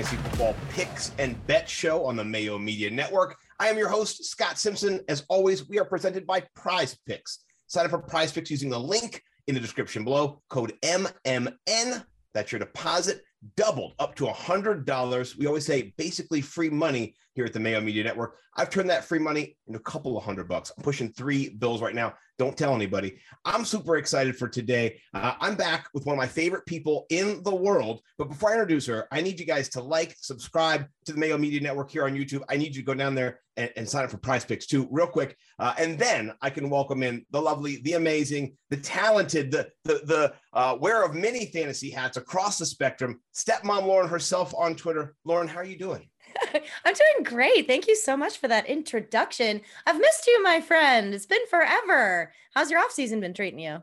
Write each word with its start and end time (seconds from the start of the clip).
Fantasy 0.00 0.16
Football 0.30 0.56
Picks 0.70 1.12
and 1.18 1.46
Bet 1.46 1.68
Show 1.68 2.06
on 2.06 2.16
the 2.16 2.24
Mayo 2.24 2.56
Media 2.56 2.90
Network. 2.90 3.36
I 3.58 3.68
am 3.68 3.76
your 3.76 3.90
host, 3.90 4.24
Scott 4.24 4.58
Simpson. 4.58 5.02
As 5.10 5.26
always, 5.28 5.68
we 5.68 5.78
are 5.78 5.84
presented 5.84 6.26
by 6.26 6.42
Prize 6.54 6.96
Picks. 7.06 7.44
Sign 7.66 7.84
up 7.84 7.90
for 7.90 7.98
Prize 7.98 8.32
Picks 8.32 8.50
using 8.50 8.70
the 8.70 8.80
link 8.80 9.22
in 9.46 9.54
the 9.54 9.60
description 9.60 10.02
below. 10.02 10.40
Code 10.48 10.72
MMN. 10.82 12.02
That's 12.32 12.50
your 12.50 12.60
deposit 12.60 13.20
doubled 13.56 13.92
up 13.98 14.14
to 14.14 14.24
$100. 14.24 15.36
We 15.36 15.46
always 15.46 15.66
say 15.66 15.92
basically 15.98 16.40
free 16.40 16.70
money 16.70 17.14
here 17.40 17.46
at 17.46 17.54
the 17.54 17.60
Mayo 17.60 17.80
Media 17.80 18.04
Network. 18.04 18.36
I've 18.54 18.68
turned 18.68 18.90
that 18.90 19.06
free 19.06 19.18
money 19.18 19.56
into 19.66 19.78
a 19.78 19.82
couple 19.82 20.18
of 20.18 20.24
hundred 20.24 20.46
bucks. 20.46 20.70
I'm 20.76 20.82
pushing 20.82 21.10
three 21.10 21.48
bills 21.48 21.80
right 21.80 21.94
now. 21.94 22.12
Don't 22.38 22.56
tell 22.56 22.74
anybody. 22.74 23.18
I'm 23.46 23.64
super 23.64 23.96
excited 23.96 24.36
for 24.36 24.46
today. 24.46 25.00
Uh, 25.14 25.34
I'm 25.40 25.54
back 25.54 25.88
with 25.94 26.04
one 26.04 26.14
of 26.14 26.18
my 26.18 26.26
favorite 26.26 26.66
people 26.66 27.06
in 27.08 27.42
the 27.42 27.54
world. 27.54 28.02
But 28.18 28.28
before 28.28 28.50
I 28.50 28.54
introduce 28.54 28.86
her, 28.86 29.08
I 29.10 29.22
need 29.22 29.40
you 29.40 29.46
guys 29.46 29.70
to 29.70 29.80
like, 29.80 30.16
subscribe 30.20 30.86
to 31.06 31.12
the 31.12 31.18
Mayo 31.18 31.38
Media 31.38 31.60
Network 31.60 31.90
here 31.90 32.04
on 32.04 32.14
YouTube. 32.14 32.42
I 32.50 32.58
need 32.58 32.74
you 32.74 32.82
to 32.82 32.86
go 32.86 32.94
down 32.94 33.14
there 33.14 33.40
and, 33.56 33.70
and 33.76 33.88
sign 33.88 34.04
up 34.04 34.10
for 34.10 34.18
Prize 34.18 34.44
Picks 34.44 34.66
too, 34.66 34.86
real 34.90 35.06
quick. 35.06 35.36
Uh, 35.58 35.72
and 35.78 35.98
then 35.98 36.32
I 36.42 36.50
can 36.50 36.68
welcome 36.68 37.02
in 37.02 37.24
the 37.30 37.40
lovely, 37.40 37.80
the 37.82 37.94
amazing, 37.94 38.56
the 38.68 38.76
talented, 38.76 39.50
the 39.50 39.70
the 39.84 40.00
the 40.04 40.34
uh, 40.52 40.76
wearer 40.78 41.04
of 41.04 41.14
many 41.14 41.46
fantasy 41.46 41.90
hats 41.90 42.16
across 42.16 42.58
the 42.58 42.66
spectrum, 42.66 43.20
stepmom 43.34 43.86
Lauren 43.86 44.08
herself 44.08 44.54
on 44.56 44.74
Twitter. 44.74 45.14
Lauren, 45.24 45.48
how 45.48 45.58
are 45.58 45.64
you 45.64 45.78
doing? 45.78 46.08
I'm 46.84 46.94
doing 46.94 47.24
great. 47.24 47.66
Thank 47.66 47.88
you 47.88 47.96
so 47.96 48.16
much 48.16 48.38
for 48.38 48.48
that 48.48 48.66
introduction. 48.66 49.60
I've 49.86 49.98
missed 49.98 50.26
you, 50.26 50.42
my 50.42 50.60
friend. 50.60 51.14
It's 51.14 51.26
been 51.26 51.46
forever. 51.48 52.32
How's 52.54 52.70
your 52.70 52.80
off 52.80 52.92
season 52.92 53.20
been 53.20 53.34
treating 53.34 53.60
you? 53.60 53.82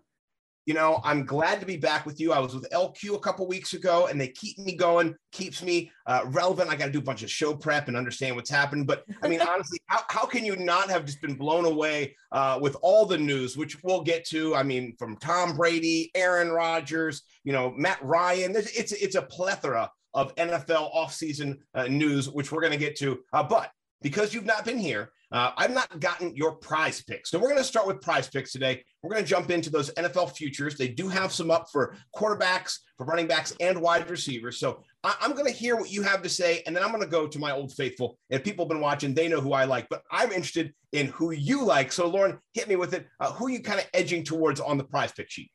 You 0.65 0.73
know, 0.73 0.99
I'm 1.05 1.25
glad 1.25 1.61
to 1.61 1.65
be 1.65 1.77
back 1.77 2.05
with 2.05 2.19
you. 2.19 2.33
I 2.33 2.39
was 2.39 2.53
with 2.53 2.69
LQ 2.71 3.15
a 3.15 3.19
couple 3.19 3.47
weeks 3.47 3.73
ago, 3.73 4.07
and 4.07 4.19
they 4.19 4.27
keep 4.27 4.59
me 4.59 4.75
going, 4.75 5.15
keeps 5.31 5.63
me 5.63 5.89
uh, 6.05 6.23
relevant. 6.25 6.69
I 6.69 6.75
got 6.75 6.87
to 6.87 6.91
do 6.91 6.99
a 6.99 7.01
bunch 7.01 7.23
of 7.23 7.31
show 7.31 7.55
prep 7.55 7.87
and 7.87 7.95
understand 7.95 8.35
what's 8.35 8.49
happened. 8.49 8.85
But 8.85 9.05
I 9.23 9.29
mean, 9.29 9.39
honestly, 9.47 9.79
how, 9.85 10.01
how 10.09 10.25
can 10.25 10.43
you 10.43 10.57
not 10.57 10.89
have 10.89 11.05
just 11.05 11.21
been 11.21 11.35
blown 11.35 11.63
away 11.63 12.17
uh, 12.33 12.59
with 12.61 12.75
all 12.81 13.05
the 13.05 13.17
news, 13.17 13.55
which 13.55 13.81
we'll 13.81 14.03
get 14.03 14.25
to? 14.25 14.55
I 14.55 14.63
mean, 14.63 14.93
from 14.99 15.15
Tom 15.15 15.55
Brady, 15.55 16.11
Aaron 16.15 16.49
Rodgers, 16.49 17.21
you 17.45 17.53
know, 17.53 17.73
Matt 17.77 18.03
Ryan. 18.03 18.53
It's 18.53 18.91
it's 18.91 19.15
a 19.15 19.21
plethora 19.21 19.89
of 20.17 20.35
NFL 20.35 20.93
offseason 20.95 21.59
uh, 21.75 21.83
news, 21.83 22.27
which 22.27 22.51
we're 22.51 22.59
going 22.59 22.73
to 22.73 22.77
get 22.77 22.97
to. 22.97 23.19
Uh, 23.31 23.43
but 23.43 23.69
because 24.01 24.33
you've 24.33 24.45
not 24.45 24.65
been 24.65 24.79
here, 24.79 25.11
uh, 25.31 25.51
I've 25.57 25.73
not 25.73 25.99
gotten 25.99 26.35
your 26.35 26.55
prize 26.55 27.03
picks. 27.03 27.29
So 27.29 27.37
we're 27.37 27.49
going 27.49 27.57
to 27.57 27.63
start 27.63 27.85
with 27.85 28.01
prize 28.01 28.27
picks 28.27 28.51
today. 28.51 28.83
We're 29.03 29.11
going 29.11 29.23
to 29.23 29.29
jump 29.29 29.51
into 29.51 29.69
those 29.69 29.93
NFL 29.93 30.35
futures. 30.35 30.75
They 30.75 30.87
do 30.87 31.07
have 31.07 31.31
some 31.31 31.51
up 31.51 31.67
for 31.71 31.95
quarterbacks, 32.15 32.77
for 32.97 33.05
running 33.05 33.27
backs, 33.27 33.53
and 33.59 33.79
wide 33.79 34.09
receivers. 34.09 34.59
So 34.59 34.81
I- 35.03 35.15
am 35.21 35.33
going 35.33 35.45
to 35.45 35.51
hear 35.51 35.75
what 35.75 35.91
you 35.91 36.01
have 36.01 36.23
to 36.23 36.29
say, 36.29 36.63
and 36.65 36.75
then 36.75 36.83
I'm 36.83 36.89
going 36.89 37.03
to 37.03 37.09
go 37.09 37.27
to 37.27 37.39
my 37.39 37.51
old 37.51 37.73
faithful. 37.73 38.17
If 38.31 38.43
people 38.43 38.65
have 38.65 38.69
been 38.69 38.81
watching, 38.81 39.13
they 39.13 39.27
know 39.27 39.41
who 39.41 39.53
I 39.53 39.65
like, 39.65 39.87
but 39.89 40.01
I'm 40.11 40.31
interested 40.31 40.73
in 40.93 41.07
who 41.07 41.31
you 41.31 41.63
like. 41.63 41.91
So 41.91 42.07
Lauren, 42.07 42.39
hit 42.53 42.67
me 42.67 42.75
with 42.75 42.93
it. 42.93 43.05
Uh, 43.19 43.31
who 43.33 43.47
are 43.47 43.51
you 43.51 43.61
kind 43.61 43.79
of 43.79 43.85
edging 43.93 44.23
towards 44.23 44.59
on 44.59 44.77
the 44.77 44.83
prize 44.83 45.11
pick 45.11 45.29
sheet? 45.29 45.51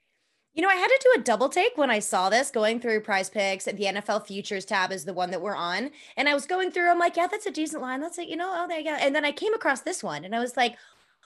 You 0.54 0.62
know, 0.62 0.68
I 0.68 0.74
had 0.74 0.88
to 0.88 1.00
do 1.02 1.20
a 1.20 1.24
double 1.24 1.48
take 1.48 1.78
when 1.78 1.90
I 1.90 1.98
saw 1.98 2.28
this 2.28 2.50
going 2.50 2.78
through 2.78 3.00
prize 3.00 3.30
picks. 3.30 3.64
The 3.64 3.72
NFL 3.72 4.26
futures 4.26 4.66
tab 4.66 4.92
is 4.92 5.06
the 5.06 5.14
one 5.14 5.30
that 5.30 5.40
we're 5.40 5.56
on. 5.56 5.90
And 6.16 6.28
I 6.28 6.34
was 6.34 6.44
going 6.44 6.70
through, 6.70 6.90
I'm 6.90 6.98
like, 6.98 7.16
yeah, 7.16 7.26
that's 7.26 7.46
a 7.46 7.50
decent 7.50 7.80
line. 7.80 8.00
That's 8.00 8.18
it, 8.18 8.28
you 8.28 8.36
know, 8.36 8.52
oh, 8.54 8.68
there 8.68 8.78
you 8.78 8.84
go. 8.84 8.90
And 8.90 9.14
then 9.14 9.24
I 9.24 9.32
came 9.32 9.54
across 9.54 9.80
this 9.80 10.02
one 10.02 10.24
and 10.26 10.34
I 10.34 10.40
was 10.40 10.56
like, 10.56 10.76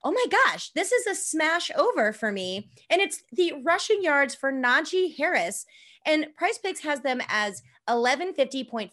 oh 0.04 0.12
my 0.12 0.24
gosh, 0.30 0.70
this 0.70 0.92
is 0.92 1.06
a 1.08 1.14
smash 1.16 1.72
over 1.76 2.12
for 2.12 2.30
me. 2.30 2.70
And 2.88 3.00
it's 3.00 3.24
the 3.32 3.54
rushing 3.64 4.00
yards 4.00 4.36
for 4.36 4.52
Najee 4.52 5.16
Harris. 5.16 5.66
And 6.04 6.28
prize 6.36 6.58
picks 6.58 6.80
has 6.80 7.00
them 7.00 7.20
as 7.28 7.62
1150.5. 7.88 8.92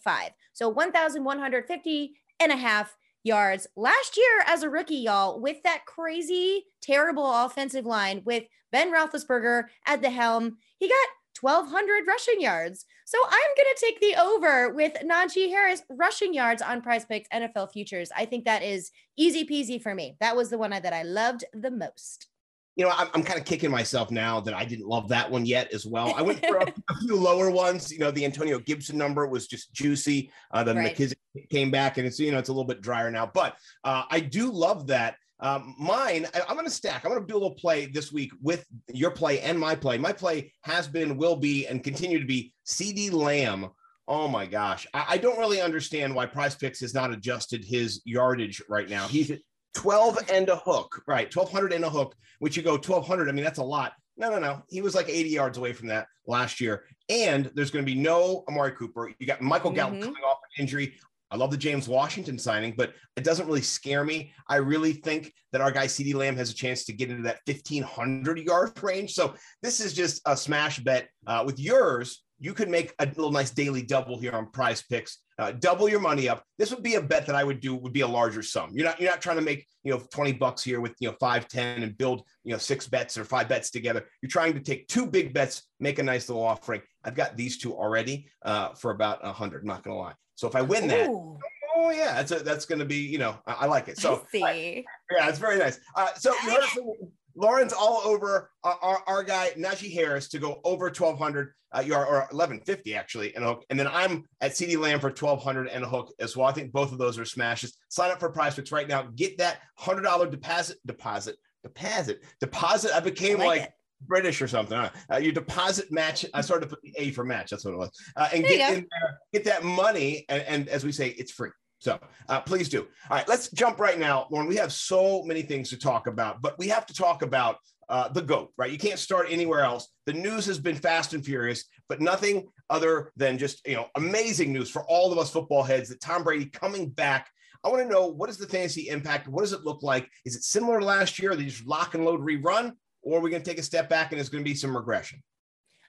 So 0.53 0.69
1,150 0.69 2.13
and 2.39 2.51
a 2.51 2.55
half 2.55 2.97
yards 3.23 3.67
last 3.75 4.17
year 4.17 4.43
as 4.45 4.63
a 4.63 4.69
rookie, 4.69 4.95
y'all, 4.97 5.39
with 5.39 5.63
that 5.63 5.85
crazy, 5.85 6.65
terrible 6.81 7.29
offensive 7.45 7.85
line 7.85 8.21
with 8.25 8.43
Ben 8.71 8.93
Roethlisberger 8.93 9.63
at 9.85 10.01
the 10.01 10.09
helm. 10.09 10.57
He 10.77 10.87
got 10.87 11.07
1,200 11.41 12.07
rushing 12.07 12.39
yards. 12.39 12.85
So 13.05 13.17
I'm 13.25 13.31
going 13.31 13.75
to 13.75 13.85
take 13.85 13.99
the 13.99 14.21
over 14.21 14.73
with 14.73 14.93
Najee 15.03 15.49
Harris 15.49 15.83
rushing 15.89 16.33
yards 16.33 16.61
on 16.61 16.81
prize 16.81 17.05
picks 17.05 17.29
NFL 17.29 17.71
futures. 17.71 18.09
I 18.15 18.25
think 18.25 18.45
that 18.45 18.63
is 18.63 18.91
easy 19.17 19.45
peasy 19.45 19.81
for 19.81 19.93
me. 19.93 20.15
That 20.19 20.35
was 20.35 20.49
the 20.49 20.57
one 20.57 20.71
that 20.71 20.93
I 20.93 21.03
loved 21.03 21.43
the 21.53 21.71
most 21.71 22.27
you 22.75 22.83
know, 22.83 22.91
I'm, 22.95 23.07
I'm 23.13 23.23
kind 23.23 23.39
of 23.39 23.45
kicking 23.45 23.69
myself 23.69 24.09
now 24.09 24.39
that 24.41 24.53
I 24.53 24.65
didn't 24.65 24.87
love 24.87 25.09
that 25.09 25.29
one 25.29 25.45
yet 25.45 25.71
as 25.73 25.85
well. 25.85 26.13
I 26.15 26.21
went 26.21 26.43
for 26.45 26.57
a, 26.57 26.65
a 26.89 26.97
few 27.01 27.15
lower 27.15 27.51
ones. 27.51 27.91
You 27.91 27.99
know, 27.99 28.11
the 28.11 28.25
Antonio 28.25 28.59
Gibson 28.59 28.97
number 28.97 29.27
was 29.27 29.47
just 29.47 29.73
juicy. 29.73 30.31
Uh, 30.51 30.63
the 30.63 30.73
right. 30.73 30.95
McKissic 30.95 31.15
came 31.49 31.69
back, 31.69 31.97
and 31.97 32.07
it's 32.07 32.19
you 32.19 32.31
know 32.31 32.39
it's 32.39 32.49
a 32.49 32.53
little 32.53 32.65
bit 32.65 32.81
drier 32.81 33.11
now. 33.11 33.29
But 33.31 33.55
uh, 33.83 34.03
I 34.09 34.19
do 34.19 34.51
love 34.51 34.87
that. 34.87 35.15
Um, 35.39 35.75
mine, 35.77 36.25
I, 36.33 36.39
am 36.49 36.55
going 36.55 36.65
to 36.65 36.71
stack. 36.71 37.03
I'm 37.03 37.11
going 37.11 37.21
to 37.21 37.27
do 37.27 37.33
a 37.33 37.41
little 37.41 37.55
play 37.55 37.85
this 37.85 38.13
week 38.13 38.31
with 38.41 38.65
your 38.93 39.11
play 39.11 39.41
and 39.41 39.59
my 39.59 39.75
play. 39.75 39.97
My 39.97 40.13
play 40.13 40.53
has 40.61 40.87
been, 40.87 41.17
will 41.17 41.35
be, 41.35 41.67
and 41.67 41.83
continue 41.83 42.17
to 42.17 42.25
be 42.25 42.53
CeeDee 42.65 43.11
Lamb. 43.11 43.69
Oh 44.07 44.29
my 44.29 44.45
gosh. 44.45 44.87
I, 44.93 45.05
I, 45.09 45.17
don't 45.17 45.37
really 45.37 45.59
understand 45.59 46.15
why 46.15 46.27
Prize 46.27 46.55
Picks 46.55 46.79
has 46.79 46.93
not 46.93 47.11
adjusted 47.11 47.65
his 47.65 48.01
yardage 48.05 48.61
right 48.69 48.89
now. 48.89 49.07
He's 49.07 49.31
12 49.73 50.19
and 50.31 50.49
a 50.49 50.57
hook, 50.57 51.01
right? 51.07 51.33
1200 51.33 51.73
and 51.73 51.85
a 51.85 51.89
hook, 51.89 52.15
which 52.39 52.57
you 52.57 52.63
go 52.63 52.73
1200. 52.73 53.29
I 53.29 53.31
mean, 53.31 53.43
that's 53.43 53.59
a 53.59 53.63
lot. 53.63 53.93
No, 54.17 54.29
no, 54.29 54.39
no. 54.39 54.61
He 54.69 54.81
was 54.81 54.95
like 54.95 55.09
80 55.09 55.29
yards 55.29 55.57
away 55.57 55.73
from 55.73 55.87
that 55.87 56.07
last 56.27 56.61
year. 56.61 56.85
And 57.09 57.51
there's 57.55 57.71
going 57.71 57.85
to 57.85 57.91
be 57.91 57.99
no 57.99 58.43
Amari 58.47 58.73
Cooper. 58.73 59.11
You 59.19 59.25
got 59.25 59.41
Michael 59.41 59.71
Gallup 59.71 59.95
mm-hmm. 59.95 60.03
coming 60.03 60.23
off 60.23 60.37
an 60.57 60.61
injury. 60.61 60.95
I 61.31 61.35
love 61.35 61.49
the 61.49 61.57
James 61.57 61.87
Washington 61.87 62.37
signing, 62.37 62.75
but 62.77 62.93
it 63.15 63.23
doesn't 63.23 63.47
really 63.47 63.63
scare 63.63 64.03
me. 64.03 64.31
I 64.47 64.57
really 64.57 64.93
think 64.93 65.33
that 65.51 65.61
our 65.61 65.71
guy 65.71 65.87
CeeDee 65.87 66.13
Lamb 66.13 66.35
has 66.35 66.51
a 66.51 66.53
chance 66.53 66.85
to 66.85 66.93
get 66.93 67.09
into 67.09 67.23
that 67.23 67.39
1500 67.47 68.37
yard 68.37 68.83
range. 68.83 69.15
So 69.15 69.33
this 69.63 69.79
is 69.79 69.93
just 69.93 70.21
a 70.27 70.37
smash 70.37 70.79
bet. 70.79 71.09
Uh, 71.25 71.41
with 71.43 71.59
yours, 71.59 72.23
you 72.39 72.53
could 72.53 72.69
make 72.69 72.93
a 72.99 73.05
little 73.05 73.31
nice 73.31 73.51
daily 73.51 73.81
double 73.81 74.19
here 74.19 74.33
on 74.33 74.49
prize 74.51 74.81
picks 74.81 75.19
uh, 75.39 75.51
double 75.51 75.89
your 75.89 75.99
money 75.99 76.29
up. 76.29 76.43
This 76.59 76.71
would 76.71 76.83
be 76.83 76.95
a 76.95 77.01
bet 77.01 77.25
that 77.25 77.35
I 77.35 77.43
would 77.43 77.59
do 77.59 77.75
would 77.75 77.93
be 77.93 78.01
a 78.01 78.07
larger 78.07 78.43
sum. 78.43 78.71
You're 78.73 78.85
not 78.85 78.99
you're 78.99 79.09
not 79.09 79.21
trying 79.21 79.37
to 79.37 79.41
make 79.41 79.65
you 79.83 79.91
know 79.91 80.01
20 80.11 80.33
bucks 80.33 80.63
here 80.63 80.79
with 80.79 80.93
you 80.99 81.09
know 81.09 81.15
five, 81.19 81.47
10 81.47 81.83
and 81.83 81.97
build 81.97 82.23
you 82.43 82.51
know 82.51 82.57
six 82.57 82.87
bets 82.87 83.17
or 83.17 83.25
five 83.25 83.49
bets 83.49 83.71
together. 83.71 84.05
You're 84.21 84.29
trying 84.29 84.53
to 84.53 84.59
take 84.59 84.87
two 84.87 85.07
big 85.07 85.33
bets, 85.33 85.63
make 85.79 85.99
a 85.99 86.03
nice 86.03 86.29
little 86.29 86.43
offering. 86.43 86.81
I've 87.03 87.15
got 87.15 87.35
these 87.35 87.57
two 87.57 87.73
already 87.73 88.27
uh, 88.43 88.69
for 88.73 88.91
about 88.91 89.19
a 89.23 89.33
hundred. 89.33 89.65
Not 89.65 89.83
gonna 89.83 89.97
lie. 89.97 90.13
So 90.35 90.47
if 90.47 90.55
I 90.55 90.61
win 90.61 90.87
that, 90.89 91.09
Ooh. 91.09 91.39
oh 91.75 91.89
yeah, 91.89 92.13
that's 92.13 92.31
a, 92.31 92.39
that's 92.39 92.65
gonna 92.65 92.85
be 92.85 92.97
you 92.97 93.17
know 93.17 93.35
I, 93.47 93.53
I 93.61 93.65
like 93.65 93.87
it. 93.87 93.97
So 93.97 94.25
I, 94.35 94.85
yeah, 95.11 95.29
it's 95.29 95.39
very 95.39 95.57
nice. 95.57 95.79
Uh, 95.95 96.13
so 96.15 96.31
you 96.43 96.51
heard 96.51 96.63
from 96.65 96.93
Lauren's 97.35 97.73
all 97.73 98.01
over 98.05 98.51
our, 98.63 98.77
our, 98.81 99.03
our, 99.07 99.23
guy 99.23 99.51
Najee 99.57 99.93
Harris 99.93 100.27
to 100.29 100.39
go 100.39 100.61
over 100.63 100.85
1200 100.85 101.53
uh, 101.75 101.79
yard 101.79 102.07
or 102.07 102.19
1150 102.31 102.95
actually 102.95 103.35
and 103.35 103.43
hook, 103.43 103.65
and 103.69 103.79
then 103.79 103.87
I'm 103.87 104.23
at 104.41 104.51
CeeDee 104.51 104.77
Lamb 104.77 104.99
for 104.99 105.07
1200 105.07 105.67
and 105.67 105.83
a 105.83 105.87
hook 105.87 106.13
as 106.19 106.37
well. 106.37 106.47
I 106.47 106.51
think 106.51 106.71
both 106.71 106.91
of 106.91 106.97
those 106.97 107.17
are 107.17 107.25
smashes. 107.25 107.77
Sign 107.89 108.11
up 108.11 108.19
for 108.19 108.29
Prize 108.29 108.55
Picks 108.55 108.71
right 108.71 108.87
now. 108.87 109.07
Get 109.15 109.37
that 109.39 109.59
hundred 109.77 110.03
dollar 110.03 110.29
deposit 110.29 110.77
deposit 110.85 111.37
deposit 111.63 112.19
deposit. 112.39 112.95
I 112.95 112.99
became 112.99 113.41
I 113.41 113.45
like, 113.45 113.61
like 113.61 113.73
British 114.05 114.41
or 114.41 114.47
something. 114.47 114.77
Uh, 114.77 115.17
your 115.17 115.31
deposit 115.33 115.91
match. 115.91 116.25
I 116.33 116.41
started 116.41 116.69
to 116.69 116.75
put 116.75 116.81
the 116.83 116.93
A 116.97 117.11
for 117.11 117.23
match. 117.23 117.49
That's 117.49 117.65
what 117.65 117.73
it 117.73 117.77
was. 117.77 117.91
Uh, 118.15 118.29
and 118.33 118.43
get 118.43 118.73
in 118.73 118.87
there, 118.89 119.19
get 119.33 119.43
that 119.45 119.63
money, 119.63 120.25
and, 120.29 120.43
and 120.43 120.69
as 120.69 120.83
we 120.83 120.91
say, 120.91 121.09
it's 121.09 121.31
free. 121.31 121.49
So 121.83 121.99
uh, 122.29 122.39
please 122.39 122.69
do. 122.69 122.87
All 123.09 123.17
right, 123.17 123.27
let's 123.27 123.51
jump 123.51 123.77
right 123.77 123.99
now, 123.99 124.25
Lauren. 124.31 124.47
We 124.47 124.55
have 124.55 124.71
so 124.71 125.21
many 125.23 125.41
things 125.41 125.69
to 125.71 125.77
talk 125.77 126.07
about, 126.07 126.41
but 126.41 126.57
we 126.57 126.69
have 126.69 126.85
to 126.85 126.93
talk 126.93 127.23
about 127.23 127.57
uh, 127.89 128.07
the 128.07 128.21
GOAT, 128.21 128.53
right? 128.57 128.71
You 128.71 128.77
can't 128.77 128.97
start 128.97 129.27
anywhere 129.29 129.65
else. 129.65 129.89
The 130.05 130.13
news 130.13 130.45
has 130.45 130.57
been 130.57 130.77
fast 130.77 131.13
and 131.13 131.25
furious, 131.25 131.65
but 131.89 131.99
nothing 131.99 132.47
other 132.69 133.11
than 133.17 133.37
just, 133.37 133.67
you 133.67 133.75
know, 133.75 133.87
amazing 133.95 134.53
news 134.53 134.69
for 134.69 134.85
all 134.85 135.11
of 135.11 135.17
us 135.17 135.31
football 135.31 135.61
heads 135.61 135.89
that 135.89 135.99
Tom 135.99 136.23
Brady 136.23 136.45
coming 136.45 136.87
back. 136.87 137.29
I 137.65 137.67
want 137.67 137.81
to 137.81 137.89
know 137.89 138.07
what 138.07 138.29
is 138.29 138.37
the 138.37 138.47
fantasy 138.47 138.87
impact? 138.87 139.27
What 139.27 139.41
does 139.41 139.51
it 139.51 139.65
look 139.65 139.83
like? 139.83 140.09
Is 140.23 140.37
it 140.37 140.43
similar 140.43 140.79
to 140.79 140.85
last 140.85 141.19
year? 141.19 141.33
Are 141.33 141.35
they 141.35 141.43
just 141.43 141.67
lock 141.67 141.95
and 141.95 142.05
load 142.05 142.21
rerun? 142.21 142.71
Or 143.01 143.17
are 143.17 143.21
we 143.21 143.29
going 143.29 143.43
to 143.43 143.49
take 143.49 143.59
a 143.59 143.63
step 143.63 143.89
back 143.89 144.11
and 144.11 144.19
there's 144.19 144.29
going 144.29 144.45
to 144.45 144.49
be 144.49 144.55
some 144.55 144.75
regression? 144.75 145.21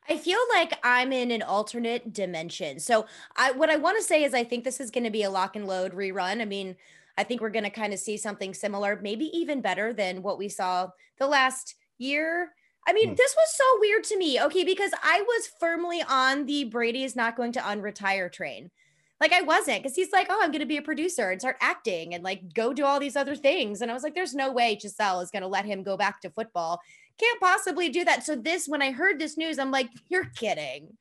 I 0.09 0.19
feel 0.19 0.39
like 0.53 0.79
I'm 0.83 1.13
in 1.13 1.31
an 1.31 1.43
alternate 1.43 2.13
dimension. 2.13 2.79
So 2.79 3.07
I 3.37 3.53
what 3.53 3.71
I 3.71 3.77
want 3.77 3.97
to 3.99 4.05
say 4.05 4.25
is 4.25 4.35
I 4.35 4.45
think 4.45 4.65
this 4.65 4.81
is 4.81 4.91
going 4.91 5.05
to 5.05 5.11
be 5.11 5.23
a 5.23 5.31
lock 5.31 5.57
and 5.57 5.67
load 5.67 5.93
rerun. 5.93 6.41
I 6.41 6.45
mean, 6.45 6.77
I 7.17 7.25
think 7.25 7.41
we're 7.41 7.51
going 7.51 7.65
to 7.65 7.71
kind 7.71 7.93
of 7.93 7.99
see 7.99 8.17
something 8.17 8.55
similar, 8.55 8.99
maybe 9.01 9.27
even 9.37 9.61
better 9.61 9.93
than 9.93 10.23
what 10.23 10.39
we 10.39 10.49
saw 10.49 10.89
the 11.19 11.27
last 11.27 11.77
year. 11.99 12.53
I 12.87 12.93
mean, 12.93 13.11
hmm. 13.11 13.15
this 13.15 13.35
was 13.35 13.57
so 13.57 13.65
weird 13.81 14.05
to 14.05 14.19
me. 14.19 14.41
Okay, 14.43 14.65
because 14.65 14.93
I 15.03 15.23
was 15.23 15.49
firmly 15.59 16.03
on 16.07 16.45
the 16.47 16.65
Brady 16.65 17.05
is 17.05 17.17
not 17.17 17.37
going 17.37 17.53
to 17.53 17.61
unretire 17.61 18.31
train. 18.31 18.71
Like 19.21 19.33
I 19.33 19.43
wasn't 19.43 19.83
because 19.83 19.97
he's 19.97 20.13
like, 20.13 20.27
oh, 20.29 20.39
I'm 20.43 20.51
going 20.51 20.61
to 20.61 20.67
be 20.67 20.77
a 20.77 20.83
producer 20.83 21.31
and 21.31 21.41
start 21.41 21.57
acting 21.61 22.15
and 22.15 22.23
like 22.23 22.53
go 22.53 22.75
do 22.75 22.85
all 22.85 23.01
these 23.01 23.17
other 23.17 23.37
things. 23.37 23.81
And 23.81 23.91
I 23.91 23.95
was 23.95 24.03
like, 24.03 24.15
there's 24.15 24.35
no 24.35 24.53
way 24.53 24.77
Gisele 24.77 25.21
is 25.21 25.31
going 25.31 25.43
to 25.43 25.49
let 25.49 25.65
him 25.65 25.83
go 25.83 25.97
back 25.97 26.21
to 26.21 26.31
football 26.31 26.81
can't 27.19 27.41
possibly 27.41 27.89
do 27.89 28.05
that. 28.05 28.25
So 28.25 28.37
this, 28.37 28.67
when 28.67 28.83
I 28.83 28.91
heard 28.91 29.19
this 29.19 29.37
news, 29.37 29.59
I'm 29.59 29.71
like, 29.71 29.91
you're 30.09 30.31
kidding. 30.37 30.97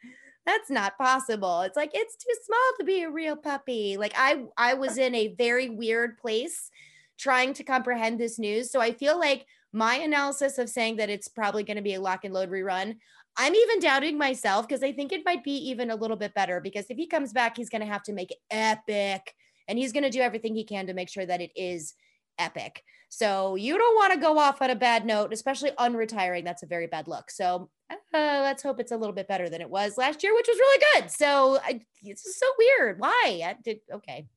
that's 0.46 0.70
not 0.70 0.98
possible. 0.98 1.62
It's 1.62 1.78
like 1.78 1.92
it's 1.94 2.16
too 2.16 2.36
small 2.46 2.72
to 2.80 2.84
be 2.84 3.04
a 3.04 3.10
real 3.10 3.36
puppy. 3.36 3.98
Like 3.98 4.14
I 4.16 4.44
I 4.58 4.74
was 4.74 4.98
in 4.98 5.16
a 5.16 5.34
very 5.38 5.70
weird 5.70 6.18
place 6.18 6.70
trying 7.18 7.54
to 7.54 7.64
comprehend 7.64 8.20
this 8.20 8.40
news. 8.40 8.72
So 8.72 8.82
I 8.82 8.92
feel 8.92 9.18
like 9.18 9.46
my 9.72 9.96
analysis 9.96 10.58
of 10.58 10.70
saying 10.70 10.98
that 10.98 11.10
it's 11.10 11.28
probably 11.28 11.64
going 11.64 11.78
to 11.78 11.84
be 11.84 11.96
a 11.96 12.02
lock 12.02 12.26
and 12.26 12.34
load 12.34 12.50
rerun, 12.50 12.98
I'm 13.38 13.56
even 13.56 13.80
doubting 13.80 14.18
myself 14.18 14.68
because 14.68 14.84
I 14.84 14.92
think 14.92 15.12
it 15.12 15.26
might 15.26 15.44
be 15.44 15.70
even 15.70 15.90
a 15.90 15.96
little 15.96 16.18
bit 16.18 16.36
better 16.36 16.60
because 16.60 16.86
if 16.90 16.98
he 16.98 17.08
comes 17.08 17.34
back, 17.34 17.58
he's 17.58 17.70
going 17.70 17.82
to 17.82 17.92
have 17.92 18.04
to 18.04 18.14
make 18.14 18.32
it 18.32 18.38
epic 18.52 19.34
and 19.68 19.80
he's 19.80 19.92
going 19.92 20.04
to 20.04 20.10
do 20.10 20.22
everything 20.22 20.54
he 20.54 20.64
can 20.64 20.86
to 20.88 20.94
make 20.94 21.10
sure 21.10 21.26
that 21.26 21.42
it 21.42 21.52
is 21.56 21.96
epic. 22.38 22.84
So 23.10 23.56
you 23.56 23.78
don't 23.78 23.96
want 23.96 24.14
to 24.14 24.20
go 24.20 24.40
off 24.40 24.62
on 24.62 24.72
a 24.72 24.76
bad 24.76 25.06
note, 25.06 25.34
especially 25.34 25.72
unretiring. 25.72 26.44
That's 26.44 26.64
a 26.64 26.68
very 26.68 26.88
bad 26.88 27.08
look. 27.08 27.30
So 27.30 27.70
uh, 27.92 27.98
let's 28.14 28.64
hope 28.64 28.80
it's 28.80 28.92
a 28.92 28.98
little 28.98 29.14
bit 29.14 29.28
better 29.28 29.50
than 29.50 29.62
it 29.62 29.70
was 29.70 29.98
last 29.98 30.24
year, 30.24 30.34
which 30.34 30.48
was 30.48 30.58
really 30.58 30.84
good. 30.94 31.12
So 31.12 31.60
I, 31.64 31.82
it's 32.02 32.40
so 32.40 32.48
weird. 32.58 33.00
Why? 33.00 33.42
I 33.46 33.56
did 33.64 33.80
okay. 33.94 34.28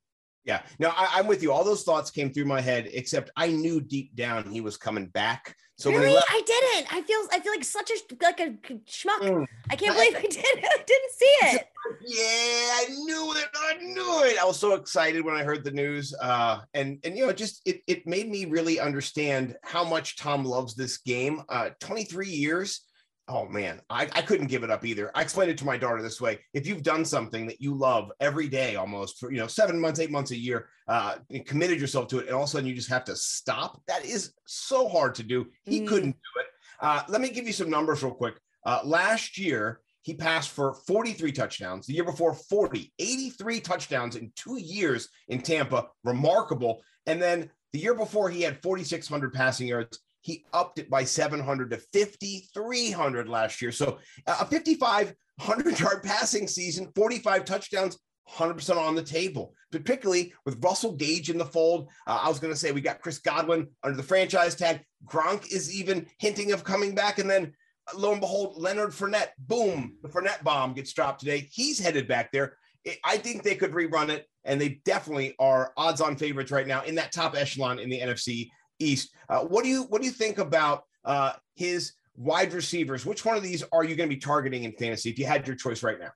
Yeah, 0.44 0.62
no, 0.78 0.92
I, 0.96 1.18
am 1.18 1.26
with 1.26 1.42
you. 1.42 1.52
All 1.52 1.64
those 1.64 1.82
thoughts 1.82 2.10
came 2.10 2.32
through 2.32 2.44
my 2.44 2.60
head, 2.60 2.88
except 2.92 3.30
I 3.36 3.48
knew 3.48 3.80
deep 3.80 4.14
down 4.14 4.48
he 4.48 4.60
was 4.60 4.76
coming 4.76 5.06
back. 5.06 5.56
So 5.78 5.90
really, 5.90 6.14
left- 6.14 6.26
I 6.30 6.40
didn't. 6.40 6.92
I 6.92 7.02
feel, 7.02 7.18
I 7.32 7.40
feel 7.40 7.52
like 7.52 7.64
such 7.64 7.90
a 7.90 7.94
like 8.22 8.40
a 8.40 8.50
schmuck. 8.88 9.20
Mm. 9.20 9.46
I 9.68 9.76
can't 9.76 9.94
believe 9.94 10.16
I, 10.16 10.20
did. 10.30 10.44
I 10.44 10.82
didn't 10.86 11.12
see 11.12 11.36
it. 11.42 11.68
Yeah, 12.00 12.18
I 12.24 12.86
knew 12.88 13.34
it. 13.36 13.48
I 13.54 13.74
knew 13.82 14.24
it. 14.24 14.38
I 14.38 14.44
was 14.46 14.58
so 14.58 14.72
excited 14.72 15.22
when 15.22 15.34
I 15.34 15.42
heard 15.44 15.64
the 15.64 15.70
news, 15.70 16.14
uh, 16.22 16.60
and 16.72 16.98
and 17.04 17.16
you 17.16 17.26
know, 17.26 17.32
just 17.32 17.60
it 17.66 17.82
it 17.86 18.06
made 18.06 18.30
me 18.30 18.46
really 18.46 18.80
understand 18.80 19.54
how 19.64 19.84
much 19.84 20.16
Tom 20.16 20.46
loves 20.46 20.74
this 20.74 20.96
game. 20.96 21.42
Uh, 21.50 21.70
23 21.80 22.26
years 22.26 22.85
oh 23.28 23.46
man, 23.46 23.80
I, 23.90 24.02
I 24.12 24.22
couldn't 24.22 24.46
give 24.46 24.62
it 24.62 24.70
up 24.70 24.84
either. 24.84 25.10
I 25.14 25.22
explained 25.22 25.50
it 25.50 25.58
to 25.58 25.64
my 25.64 25.76
daughter 25.76 26.02
this 26.02 26.20
way: 26.20 26.38
if 26.54 26.66
you've 26.66 26.82
done 26.82 27.04
something 27.04 27.46
that 27.46 27.60
you 27.60 27.74
love 27.74 28.10
every 28.20 28.48
day, 28.48 28.76
almost 28.76 29.18
for 29.18 29.30
you 29.30 29.38
know 29.38 29.46
seven 29.46 29.80
months, 29.80 30.00
eight 30.00 30.10
months 30.10 30.30
a 30.30 30.36
year, 30.36 30.68
uh, 30.88 31.16
and 31.30 31.44
committed 31.44 31.80
yourself 31.80 32.08
to 32.08 32.18
it, 32.18 32.26
and 32.26 32.34
all 32.34 32.42
of 32.42 32.48
a 32.48 32.50
sudden 32.50 32.68
you 32.68 32.74
just 32.74 32.90
have 32.90 33.04
to 33.04 33.16
stop, 33.16 33.80
that 33.88 34.04
is 34.04 34.32
so 34.46 34.88
hard 34.88 35.14
to 35.16 35.22
do. 35.22 35.46
He 35.64 35.80
mm. 35.80 35.88
couldn't 35.88 36.12
do 36.12 36.40
it. 36.40 36.46
Uh, 36.80 37.02
let 37.08 37.20
me 37.20 37.30
give 37.30 37.46
you 37.46 37.52
some 37.52 37.70
numbers 37.70 38.02
real 38.02 38.14
quick. 38.14 38.34
Uh, 38.64 38.80
last 38.84 39.38
year, 39.38 39.80
he 40.02 40.14
passed 40.14 40.50
for 40.50 40.74
43 40.86 41.32
touchdowns. 41.32 41.86
The 41.86 41.94
year 41.94 42.04
before, 42.04 42.34
40, 42.34 42.92
83 42.98 43.60
touchdowns 43.60 44.16
in 44.16 44.32
two 44.36 44.60
years 44.60 45.08
in 45.28 45.40
Tampa. 45.40 45.88
Remarkable. 46.04 46.82
And 47.06 47.20
then 47.20 47.50
the 47.72 47.80
year 47.80 47.94
before, 47.94 48.30
he 48.30 48.42
had 48.42 48.62
4,600 48.62 49.32
passing 49.32 49.66
yards. 49.68 49.98
He 50.26 50.44
upped 50.52 50.80
it 50.80 50.90
by 50.90 51.04
700 51.04 51.70
to 51.70 51.76
5,300 51.76 53.28
last 53.28 53.62
year. 53.62 53.70
So 53.70 53.98
a 54.26 54.44
5,500 54.44 55.78
yard 55.80 56.02
passing 56.02 56.48
season, 56.48 56.90
45 56.96 57.44
touchdowns, 57.44 57.96
100% 58.28 58.76
on 58.76 58.96
the 58.96 59.04
table, 59.04 59.54
particularly 59.70 60.32
with 60.44 60.62
Russell 60.64 60.96
Gage 60.96 61.30
in 61.30 61.38
the 61.38 61.44
fold. 61.44 61.88
Uh, 62.08 62.18
I 62.24 62.28
was 62.28 62.40
going 62.40 62.52
to 62.52 62.58
say 62.58 62.72
we 62.72 62.80
got 62.80 63.00
Chris 63.00 63.20
Godwin 63.20 63.68
under 63.84 63.96
the 63.96 64.02
franchise 64.02 64.56
tag. 64.56 64.80
Gronk 65.04 65.52
is 65.52 65.72
even 65.72 66.08
hinting 66.18 66.50
of 66.50 66.64
coming 66.64 66.92
back. 66.92 67.20
And 67.20 67.30
then 67.30 67.52
lo 67.96 68.10
and 68.10 68.20
behold, 68.20 68.60
Leonard 68.60 68.90
Fournette, 68.90 69.30
boom, 69.38 69.96
the 70.02 70.08
Fournette 70.08 70.42
bomb 70.42 70.74
gets 70.74 70.92
dropped 70.92 71.20
today. 71.20 71.48
He's 71.52 71.78
headed 71.78 72.08
back 72.08 72.32
there. 72.32 72.56
I 73.04 73.16
think 73.18 73.44
they 73.44 73.54
could 73.54 73.72
rerun 73.72 74.08
it, 74.08 74.26
and 74.44 74.60
they 74.60 74.80
definitely 74.84 75.36
are 75.38 75.72
odds 75.76 76.00
on 76.00 76.16
favorites 76.16 76.50
right 76.50 76.66
now 76.66 76.82
in 76.82 76.96
that 76.96 77.12
top 77.12 77.36
echelon 77.36 77.78
in 77.78 77.90
the 77.90 78.00
NFC. 78.00 78.48
East. 78.78 79.14
Uh, 79.28 79.40
what 79.40 79.64
do 79.64 79.70
you 79.70 79.84
what 79.84 80.00
do 80.00 80.06
you 80.06 80.12
think 80.12 80.38
about 80.38 80.84
uh, 81.04 81.32
his 81.54 81.92
wide 82.16 82.52
receivers? 82.52 83.04
Which 83.06 83.24
one 83.24 83.36
of 83.36 83.42
these 83.42 83.62
are 83.72 83.84
you 83.84 83.96
going 83.96 84.08
to 84.08 84.14
be 84.14 84.20
targeting 84.20 84.64
in 84.64 84.72
fantasy 84.72 85.10
if 85.10 85.18
you 85.18 85.26
had 85.26 85.46
your 85.46 85.56
choice 85.56 85.82
right 85.82 85.98
now? 85.98 86.10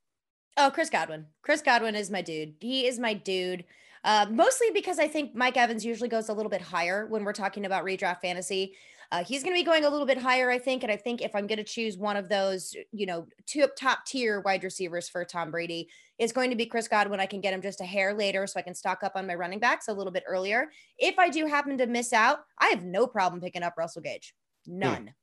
Oh, 0.56 0.70
Chris 0.72 0.90
Godwin. 0.90 1.26
Chris 1.42 1.62
Godwin 1.62 1.94
is 1.94 2.10
my 2.10 2.22
dude. 2.22 2.54
He 2.60 2.86
is 2.86 2.98
my 2.98 3.14
dude. 3.14 3.64
Uh, 4.02 4.26
mostly 4.30 4.68
because 4.72 4.98
I 4.98 5.08
think 5.08 5.34
Mike 5.34 5.56
Evans 5.56 5.84
usually 5.84 6.08
goes 6.08 6.28
a 6.28 6.32
little 6.32 6.50
bit 6.50 6.62
higher 6.62 7.06
when 7.06 7.24
we're 7.24 7.32
talking 7.32 7.66
about 7.66 7.84
redraft 7.84 8.20
fantasy. 8.20 8.74
Uh, 9.12 9.24
he's 9.24 9.42
going 9.42 9.54
to 9.54 9.60
be 9.60 9.64
going 9.64 9.84
a 9.84 9.90
little 9.90 10.06
bit 10.06 10.18
higher, 10.18 10.50
I 10.50 10.58
think. 10.58 10.84
And 10.84 10.92
I 10.92 10.96
think 10.96 11.20
if 11.20 11.34
I'm 11.34 11.46
going 11.46 11.58
to 11.58 11.64
choose 11.64 11.98
one 11.98 12.16
of 12.16 12.28
those, 12.28 12.74
you 12.92 13.06
know, 13.06 13.26
two 13.46 13.66
top 13.76 14.04
tier 14.06 14.40
wide 14.40 14.62
receivers 14.62 15.08
for 15.08 15.24
Tom 15.24 15.50
Brady, 15.50 15.88
is 16.18 16.32
going 16.32 16.50
to 16.50 16.56
be 16.56 16.66
Chris 16.66 16.86
Godwin. 16.86 17.18
I 17.18 17.26
can 17.26 17.40
get 17.40 17.54
him 17.54 17.62
just 17.62 17.80
a 17.80 17.84
hair 17.84 18.14
later 18.14 18.46
so 18.46 18.60
I 18.60 18.62
can 18.62 18.74
stock 18.74 19.02
up 19.02 19.12
on 19.16 19.26
my 19.26 19.34
running 19.34 19.58
backs 19.58 19.88
a 19.88 19.92
little 19.92 20.12
bit 20.12 20.22
earlier. 20.28 20.70
If 20.98 21.18
I 21.18 21.28
do 21.28 21.46
happen 21.46 21.78
to 21.78 21.86
miss 21.86 22.12
out, 22.12 22.40
I 22.58 22.68
have 22.68 22.84
no 22.84 23.06
problem 23.06 23.40
picking 23.40 23.62
up 23.62 23.74
Russell 23.76 24.02
Gage. 24.02 24.34
Hmm. 24.66 24.78
None. 24.78 25.04
Mm. 25.06 25.14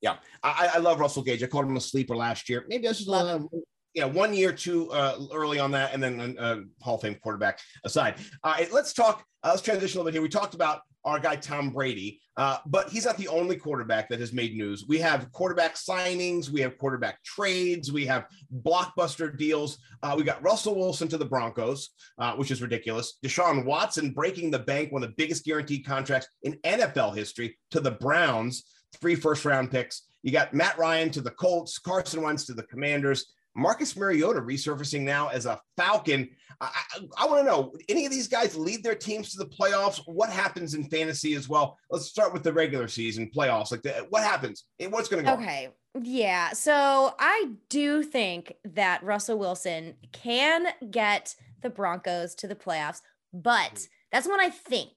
Yeah, 0.00 0.16
I, 0.42 0.72
I, 0.74 0.78
love 0.78 1.00
Russell 1.00 1.22
Gage. 1.22 1.42
I 1.42 1.46
called 1.46 1.64
him 1.64 1.78
a 1.78 1.80
sleeper 1.80 2.14
last 2.14 2.50
year. 2.50 2.66
Maybe 2.68 2.86
that's 2.86 2.98
just 2.98 3.08
a 3.08 3.48
yeah, 3.94 4.04
one 4.04 4.34
year 4.34 4.52
too 4.52 4.90
uh, 4.90 5.18
early 5.32 5.58
on 5.58 5.70
that, 5.70 5.94
and 5.94 6.02
then 6.02 6.36
uh, 6.38 6.60
Hall 6.82 6.96
of 6.96 7.02
Fame 7.02 7.14
quarterback 7.14 7.60
aside. 7.84 8.16
All 8.42 8.52
right, 8.52 8.70
let's 8.72 8.92
talk. 8.92 9.24
Uh, 9.42 9.50
let's 9.50 9.62
transition 9.62 9.98
a 9.98 10.00
little 10.00 10.10
bit 10.10 10.14
here. 10.14 10.22
We 10.22 10.28
talked 10.28 10.54
about 10.54 10.80
our 11.04 11.20
guy 11.20 11.36
Tom 11.36 11.70
Brady, 11.70 12.20
uh, 12.36 12.58
but 12.66 12.88
he's 12.88 13.04
not 13.04 13.18
the 13.18 13.28
only 13.28 13.56
quarterback 13.56 14.08
that 14.08 14.20
has 14.20 14.32
made 14.32 14.56
news. 14.56 14.86
We 14.88 14.98
have 14.98 15.30
quarterback 15.32 15.74
signings, 15.74 16.48
we 16.48 16.60
have 16.62 16.78
quarterback 16.78 17.22
trades, 17.22 17.92
we 17.92 18.06
have 18.06 18.26
blockbuster 18.62 19.36
deals. 19.36 19.78
Uh, 20.02 20.14
we 20.16 20.24
got 20.24 20.42
Russell 20.42 20.74
Wilson 20.74 21.08
to 21.08 21.18
the 21.18 21.24
Broncos, 21.24 21.90
uh, 22.18 22.34
which 22.36 22.50
is 22.50 22.62
ridiculous. 22.62 23.18
Deshaun 23.22 23.64
Watson 23.64 24.10
breaking 24.10 24.50
the 24.50 24.58
bank, 24.58 24.92
one 24.92 25.02
of 25.02 25.10
the 25.10 25.14
biggest 25.16 25.44
guaranteed 25.44 25.84
contracts 25.84 26.28
in 26.42 26.54
NFL 26.64 27.14
history, 27.14 27.58
to 27.70 27.80
the 27.80 27.92
Browns, 27.92 28.64
three 28.98 29.14
first 29.14 29.44
round 29.44 29.70
picks. 29.70 30.06
You 30.22 30.32
got 30.32 30.54
Matt 30.54 30.78
Ryan 30.78 31.10
to 31.10 31.20
the 31.20 31.30
Colts, 31.32 31.78
Carson 31.78 32.22
Wentz 32.22 32.46
to 32.46 32.54
the 32.54 32.62
Commanders. 32.62 33.26
Marcus 33.56 33.96
Mariota 33.96 34.40
resurfacing 34.40 35.02
now 35.02 35.28
as 35.28 35.46
a 35.46 35.60
Falcon. 35.76 36.28
I, 36.60 36.70
I, 36.94 37.00
I 37.18 37.26
want 37.26 37.40
to 37.40 37.44
know 37.44 37.72
any 37.88 38.04
of 38.06 38.12
these 38.12 38.28
guys 38.28 38.56
lead 38.56 38.82
their 38.82 38.94
teams 38.94 39.30
to 39.32 39.38
the 39.38 39.46
playoffs? 39.46 40.00
What 40.06 40.30
happens 40.30 40.74
in 40.74 40.84
fantasy 40.84 41.34
as 41.34 41.48
well? 41.48 41.78
Let's 41.90 42.06
start 42.06 42.32
with 42.32 42.42
the 42.42 42.52
regular 42.52 42.88
season 42.88 43.30
playoffs. 43.34 43.70
Like, 43.70 43.82
the, 43.82 44.06
what 44.10 44.22
happens? 44.22 44.64
What's 44.88 45.08
going 45.08 45.24
to 45.24 45.30
go? 45.30 45.40
Okay. 45.40 45.68
Yeah. 46.02 46.50
So 46.52 47.14
I 47.18 47.50
do 47.68 48.02
think 48.02 48.54
that 48.64 49.02
Russell 49.04 49.38
Wilson 49.38 49.94
can 50.12 50.66
get 50.90 51.34
the 51.62 51.70
Broncos 51.70 52.34
to 52.36 52.48
the 52.48 52.56
playoffs, 52.56 53.00
but 53.32 53.70
hmm. 53.70 53.84
that's 54.10 54.26
what 54.26 54.40
I 54.40 54.50
think. 54.50 54.90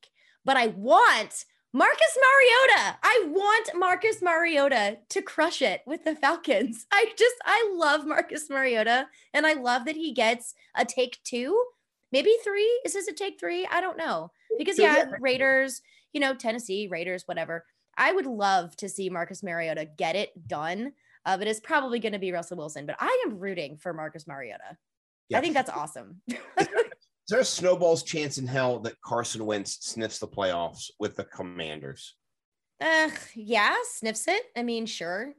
But 0.44 0.58
I 0.58 0.68
want 0.68 1.46
Marcus 1.74 2.18
Mariota. 2.18 2.98
I 3.04 3.26
want 3.28 3.70
Marcus 3.76 4.22
Mariota 4.22 4.98
to 5.10 5.22
crush 5.22 5.62
it 5.62 5.82
with 5.86 6.04
the 6.06 6.16
Falcons. 6.16 6.88
I 6.92 7.12
just, 7.18 7.36
I 7.46 7.74
love 7.76 8.06
Marcus 8.06 8.50
Mariota 8.50 9.08
and 9.34 9.46
I 9.46 9.54
love 9.54 9.86
that 9.86 9.96
he 9.96 10.14
gets 10.14 10.56
a 10.76 10.86
take 10.86 11.20
two, 11.24 11.62
maybe 12.12 12.34
three. 12.44 12.82
Is 12.86 12.94
this 12.94 13.08
a 13.08 13.14
take 13.14 13.40
three? 13.40 13.68
I 13.70 13.82
don't 13.82 13.98
know. 13.98 14.32
Because, 14.58 14.80
yeah, 14.80 15.06
Raiders, 15.20 15.82
you 16.14 16.22
know, 16.22 16.34
Tennessee, 16.34 16.88
Raiders, 16.88 17.24
whatever. 17.28 17.66
I 17.98 18.14
would 18.14 18.28
love 18.28 18.76
to 18.78 18.90
see 18.90 19.10
Marcus 19.10 19.44
Mariota 19.44 19.88
get 19.98 20.16
it 20.16 20.48
done, 20.48 20.94
uh, 21.26 21.38
but 21.38 21.48
it's 21.48 21.60
probably 21.60 22.00
going 22.00 22.14
to 22.14 22.20
be 22.20 22.32
Russell 22.32 22.58
Wilson. 22.58 22.86
But 22.86 22.96
I 23.00 23.24
am 23.26 23.40
rooting 23.40 23.78
for 23.78 23.94
Marcus 23.94 24.26
Mariota. 24.26 24.78
Yeah. 25.30 25.40
I 25.40 25.42
think 25.42 25.54
that's 25.54 25.70
awesome. 25.70 26.22
Is 27.28 27.32
there 27.32 27.42
a 27.42 27.46
snowball's 27.46 28.04
chance 28.04 28.38
in 28.38 28.48
hell 28.48 28.80
that 28.80 29.02
Carson 29.02 29.46
Wentz 29.46 29.80
sniffs 29.82 30.18
the 30.18 30.30
playoffs 30.30 30.90
with 30.98 31.18
the 31.18 31.26
Commanders? 31.26 32.16
Uh, 32.80 33.10
yeah, 33.36 33.76
sniffs 33.84 34.30
it. 34.30 34.44
I 34.56 34.64
mean, 34.64 34.86
sure. 34.86 35.34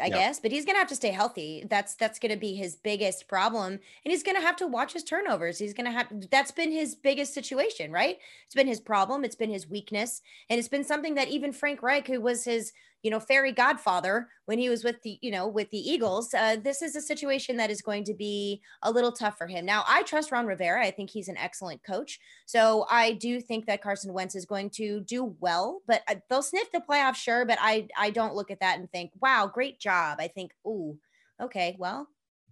I 0.00 0.06
yeah. 0.06 0.16
guess, 0.16 0.40
but 0.40 0.50
he's 0.50 0.64
gonna 0.64 0.78
have 0.78 0.88
to 0.88 0.94
stay 0.94 1.10
healthy. 1.10 1.66
That's 1.68 1.94
that's 1.96 2.18
gonna 2.18 2.38
be 2.38 2.54
his 2.54 2.76
biggest 2.76 3.28
problem, 3.28 3.72
and 3.72 3.80
he's 4.04 4.22
gonna 4.22 4.40
have 4.40 4.56
to 4.56 4.66
watch 4.66 4.94
his 4.94 5.04
turnovers. 5.04 5.58
He's 5.58 5.74
gonna 5.74 5.90
have 5.90 6.08
that's 6.30 6.52
been 6.52 6.72
his 6.72 6.94
biggest 6.94 7.34
situation, 7.34 7.92
right? 7.92 8.16
It's 8.46 8.54
been 8.54 8.66
his 8.66 8.80
problem. 8.80 9.22
It's 9.22 9.36
been 9.36 9.50
his 9.50 9.68
weakness, 9.68 10.22
and 10.48 10.58
it's 10.58 10.68
been 10.68 10.84
something 10.84 11.16
that 11.16 11.28
even 11.28 11.52
Frank 11.52 11.82
Reich, 11.82 12.06
who 12.06 12.20
was 12.20 12.44
his 12.44 12.72
you 13.02 13.10
know, 13.10 13.20
fairy 13.20 13.52
godfather 13.52 14.28
when 14.46 14.58
he 14.58 14.68
was 14.68 14.84
with 14.84 15.00
the, 15.02 15.18
you 15.22 15.30
know, 15.30 15.48
with 15.48 15.70
the 15.70 15.78
Eagles. 15.78 16.34
Uh, 16.34 16.56
this 16.62 16.82
is 16.82 16.96
a 16.96 17.00
situation 17.00 17.56
that 17.56 17.70
is 17.70 17.82
going 17.82 18.04
to 18.04 18.14
be 18.14 18.60
a 18.82 18.90
little 18.90 19.12
tough 19.12 19.38
for 19.38 19.46
him. 19.46 19.64
Now, 19.64 19.84
I 19.86 20.02
trust 20.02 20.32
Ron 20.32 20.46
Rivera. 20.46 20.84
I 20.84 20.90
think 20.90 21.10
he's 21.10 21.28
an 21.28 21.36
excellent 21.36 21.82
coach. 21.82 22.20
So 22.46 22.86
I 22.90 23.12
do 23.12 23.40
think 23.40 23.66
that 23.66 23.82
Carson 23.82 24.12
Wentz 24.12 24.34
is 24.34 24.44
going 24.44 24.70
to 24.70 25.00
do 25.00 25.34
well, 25.40 25.80
but 25.86 26.02
uh, 26.08 26.16
they'll 26.28 26.42
sniff 26.42 26.70
the 26.72 26.82
playoffs, 26.88 27.16
sure. 27.16 27.44
But 27.46 27.58
I, 27.60 27.88
I 27.96 28.10
don't 28.10 28.34
look 28.34 28.50
at 28.50 28.60
that 28.60 28.78
and 28.78 28.90
think, 28.90 29.12
wow, 29.20 29.50
great 29.52 29.80
job. 29.80 30.18
I 30.20 30.28
think, 30.28 30.52
ooh, 30.66 30.98
okay, 31.40 31.76
well, 31.78 32.08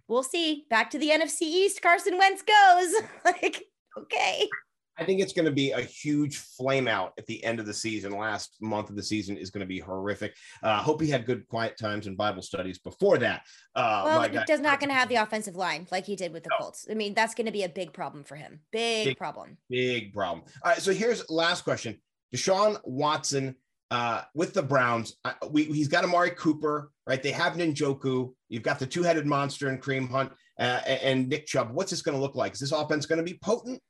we'll 0.07 0.23
see. 0.23 0.65
Back 0.69 0.89
to 0.91 0.99
the 0.99 1.09
NFC 1.09 1.41
East, 1.41 1.81
Carson 1.81 2.17
Wentz 2.17 2.41
goes. 2.43 2.93
like, 3.25 3.65
okay. 3.97 4.47
I 4.99 5.05
think 5.05 5.21
it's 5.21 5.33
going 5.33 5.45
to 5.45 5.51
be 5.51 5.71
a 5.71 5.81
huge 5.81 6.37
flame 6.37 6.87
out 6.87 7.13
at 7.17 7.25
the 7.25 7.43
end 7.43 7.59
of 7.59 7.65
the 7.65 7.73
season. 7.73 8.11
Last 8.11 8.57
month 8.59 8.89
of 8.89 8.95
the 8.95 9.03
season 9.03 9.37
is 9.37 9.49
going 9.49 9.61
to 9.61 9.67
be 9.67 9.79
horrific. 9.79 10.35
Uh, 10.61 10.81
hope 10.81 11.01
he 11.01 11.09
had 11.09 11.25
good 11.25 11.47
quiet 11.47 11.77
times 11.77 12.07
and 12.07 12.17
Bible 12.17 12.41
studies 12.41 12.79
before 12.79 13.17
that. 13.19 13.43
Uh, 13.75 14.01
well, 14.05 14.29
he 14.29 14.39
does 14.45 14.59
not 14.59 14.79
going 14.79 14.89
to 14.89 14.95
have 14.95 15.09
the 15.09 15.15
offensive 15.15 15.55
line 15.55 15.87
like 15.91 16.05
he 16.05 16.15
did 16.15 16.33
with 16.33 16.43
the 16.43 16.49
no. 16.51 16.63
Colts. 16.63 16.85
I 16.91 16.95
mean, 16.95 17.13
that's 17.13 17.33
going 17.33 17.45
to 17.45 17.51
be 17.51 17.63
a 17.63 17.69
big 17.69 17.93
problem 17.93 18.23
for 18.23 18.35
him. 18.35 18.59
Big, 18.71 19.05
big 19.05 19.17
problem. 19.17 19.57
Big 19.69 20.13
problem. 20.13 20.43
All 20.63 20.71
right. 20.71 20.81
So 20.81 20.91
here's 20.91 21.29
last 21.29 21.63
question: 21.63 22.01
Deshaun 22.35 22.77
Watson 22.83 23.55
uh, 23.91 24.23
with 24.35 24.53
the 24.53 24.63
Browns. 24.63 25.15
Uh, 25.23 25.33
we, 25.49 25.63
he's 25.63 25.87
got 25.87 26.03
Amari 26.03 26.31
Cooper, 26.31 26.91
right? 27.07 27.23
They 27.23 27.31
have 27.31 27.53
Njoku. 27.53 28.33
You've 28.49 28.63
got 28.63 28.79
the 28.79 28.85
two-headed 28.85 29.25
monster 29.25 29.69
and 29.69 29.81
Kareem 29.81 30.09
Hunt. 30.09 30.31
uh, 30.59 30.81
and 30.85 31.29
Nick 31.29 31.45
Chubb. 31.45 31.71
What's 31.71 31.91
this 31.91 32.01
going 32.01 32.15
to 32.15 32.21
look 32.21 32.35
like? 32.35 32.53
Is 32.53 32.59
this 32.59 32.71
offense 32.71 33.05
going 33.05 33.17
to 33.17 33.23
be 33.23 33.39
potent? 33.41 33.81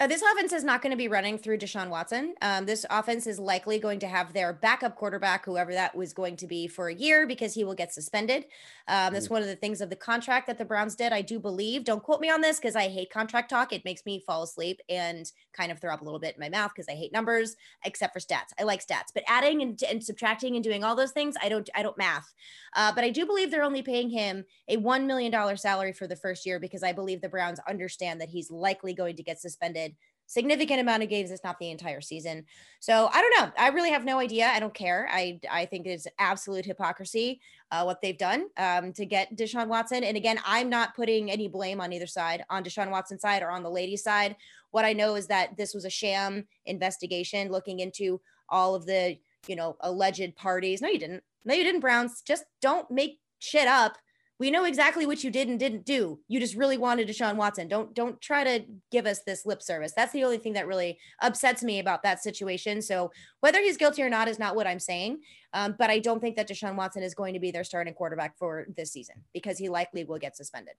Uh, 0.00 0.06
this 0.06 0.22
offense 0.22 0.54
is 0.54 0.64
not 0.64 0.80
going 0.80 0.92
to 0.92 0.96
be 0.96 1.08
running 1.08 1.36
through 1.36 1.58
Deshaun 1.58 1.90
Watson. 1.90 2.34
Um, 2.40 2.64
this 2.64 2.86
offense 2.88 3.26
is 3.26 3.38
likely 3.38 3.78
going 3.78 3.98
to 3.98 4.06
have 4.06 4.32
their 4.32 4.54
backup 4.54 4.96
quarterback, 4.96 5.44
whoever 5.44 5.74
that 5.74 5.94
was 5.94 6.14
going 6.14 6.36
to 6.36 6.46
be, 6.46 6.66
for 6.66 6.88
a 6.88 6.94
year 6.94 7.26
because 7.26 7.52
he 7.52 7.64
will 7.64 7.74
get 7.74 7.92
suspended. 7.92 8.46
Um, 8.88 9.12
that's 9.12 9.26
mm-hmm. 9.26 9.34
one 9.34 9.42
of 9.42 9.48
the 9.48 9.56
things 9.56 9.82
of 9.82 9.90
the 9.90 9.96
contract 9.96 10.46
that 10.46 10.56
the 10.56 10.64
Browns 10.64 10.96
did. 10.96 11.12
I 11.12 11.20
do 11.20 11.38
believe. 11.38 11.84
Don't 11.84 12.02
quote 12.02 12.22
me 12.22 12.30
on 12.30 12.40
this 12.40 12.58
because 12.58 12.76
I 12.76 12.88
hate 12.88 13.10
contract 13.10 13.50
talk. 13.50 13.74
It 13.74 13.84
makes 13.84 14.06
me 14.06 14.24
fall 14.26 14.42
asleep 14.42 14.80
and 14.88 15.30
kind 15.52 15.70
of 15.70 15.78
throw 15.78 15.92
up 15.92 16.00
a 16.00 16.04
little 16.04 16.18
bit 16.18 16.34
in 16.34 16.40
my 16.40 16.48
mouth 16.48 16.72
because 16.74 16.88
I 16.88 16.94
hate 16.94 17.12
numbers, 17.12 17.56
except 17.84 18.14
for 18.14 18.20
stats. 18.20 18.54
I 18.58 18.62
like 18.62 18.80
stats, 18.80 19.12
but 19.12 19.22
adding 19.28 19.60
and, 19.60 19.78
and 19.82 20.02
subtracting 20.02 20.54
and 20.54 20.64
doing 20.64 20.82
all 20.82 20.96
those 20.96 21.12
things, 21.12 21.34
I 21.42 21.50
don't. 21.50 21.68
I 21.74 21.82
don't 21.82 21.98
math. 21.98 22.32
Uh, 22.74 22.90
but 22.94 23.04
I 23.04 23.10
do 23.10 23.26
believe 23.26 23.50
they're 23.50 23.62
only 23.62 23.82
paying 23.82 24.08
him 24.08 24.46
a 24.66 24.78
one 24.78 25.06
million 25.06 25.30
dollar 25.30 25.56
salary 25.56 25.92
for 25.92 26.06
the 26.06 26.16
first 26.16 26.46
year 26.46 26.58
because 26.58 26.82
I 26.82 26.94
believe 26.94 27.20
the 27.20 27.28
Browns 27.28 27.60
understand 27.68 28.18
that 28.22 28.30
he's 28.30 28.50
likely 28.50 28.94
going 28.94 29.16
to 29.16 29.22
get 29.22 29.40
suspended 29.40 29.89
significant 30.30 30.80
amount 30.80 31.02
of 31.02 31.08
games. 31.08 31.32
It's 31.32 31.42
not 31.42 31.58
the 31.58 31.72
entire 31.72 32.00
season. 32.00 32.44
So 32.78 33.10
I 33.12 33.20
don't 33.20 33.40
know. 33.40 33.52
I 33.58 33.68
really 33.70 33.90
have 33.90 34.04
no 34.04 34.20
idea. 34.20 34.46
I 34.46 34.60
don't 34.60 34.72
care. 34.72 35.08
I 35.10 35.40
I 35.50 35.66
think 35.66 35.86
it's 35.86 36.06
absolute 36.20 36.64
hypocrisy 36.64 37.40
uh, 37.72 37.82
what 37.82 38.00
they've 38.00 38.16
done 38.16 38.46
um, 38.56 38.92
to 38.92 39.04
get 39.04 39.36
Deshaun 39.36 39.66
Watson. 39.66 40.04
And 40.04 40.16
again, 40.16 40.38
I'm 40.46 40.70
not 40.70 40.94
putting 40.94 41.32
any 41.32 41.48
blame 41.48 41.80
on 41.80 41.92
either 41.92 42.06
side, 42.06 42.44
on 42.48 42.62
Deshaun 42.62 42.90
Watson's 42.90 43.22
side 43.22 43.42
or 43.42 43.50
on 43.50 43.64
the 43.64 43.70
ladies' 43.70 44.04
side. 44.04 44.36
What 44.70 44.84
I 44.84 44.92
know 44.92 45.16
is 45.16 45.26
that 45.26 45.56
this 45.56 45.74
was 45.74 45.84
a 45.84 45.90
sham 45.90 46.46
investigation 46.64 47.50
looking 47.50 47.80
into 47.80 48.20
all 48.48 48.76
of 48.76 48.86
the 48.86 49.18
you 49.48 49.56
know 49.56 49.76
alleged 49.80 50.36
parties. 50.36 50.80
No, 50.80 50.88
you 50.88 51.00
didn't. 51.00 51.24
No, 51.44 51.54
you 51.54 51.64
didn't. 51.64 51.80
Browns 51.80 52.22
just 52.22 52.44
don't 52.60 52.88
make 52.88 53.18
shit 53.40 53.66
up 53.66 53.98
we 54.40 54.50
know 54.50 54.64
exactly 54.64 55.04
what 55.04 55.22
you 55.22 55.30
did 55.30 55.48
and 55.48 55.60
didn't 55.60 55.84
do. 55.84 56.18
You 56.26 56.40
just 56.40 56.56
really 56.56 56.78
wanted 56.78 57.06
Deshaun 57.06 57.36
Watson. 57.36 57.68
Don't 57.68 57.94
don't 57.94 58.18
try 58.22 58.42
to 58.42 58.64
give 58.90 59.04
us 59.04 59.20
this 59.20 59.44
lip 59.44 59.62
service. 59.62 59.92
That's 59.94 60.14
the 60.14 60.24
only 60.24 60.38
thing 60.38 60.54
that 60.54 60.66
really 60.66 60.98
upsets 61.20 61.62
me 61.62 61.78
about 61.78 62.02
that 62.04 62.22
situation. 62.22 62.80
So 62.80 63.12
whether 63.40 63.60
he's 63.60 63.76
guilty 63.76 64.02
or 64.02 64.08
not 64.08 64.28
is 64.28 64.38
not 64.38 64.56
what 64.56 64.66
I'm 64.66 64.80
saying. 64.80 65.20
Um, 65.52 65.74
but 65.78 65.90
I 65.90 65.98
don't 65.98 66.20
think 66.20 66.36
that 66.36 66.48
Deshaun 66.48 66.74
Watson 66.74 67.02
is 67.02 67.14
going 67.14 67.34
to 67.34 67.40
be 67.40 67.50
their 67.50 67.64
starting 67.64 67.92
quarterback 67.92 68.38
for 68.38 68.66
this 68.74 68.92
season 68.92 69.16
because 69.34 69.58
he 69.58 69.68
likely 69.68 70.04
will 70.04 70.18
get 70.18 70.36
suspended. 70.36 70.74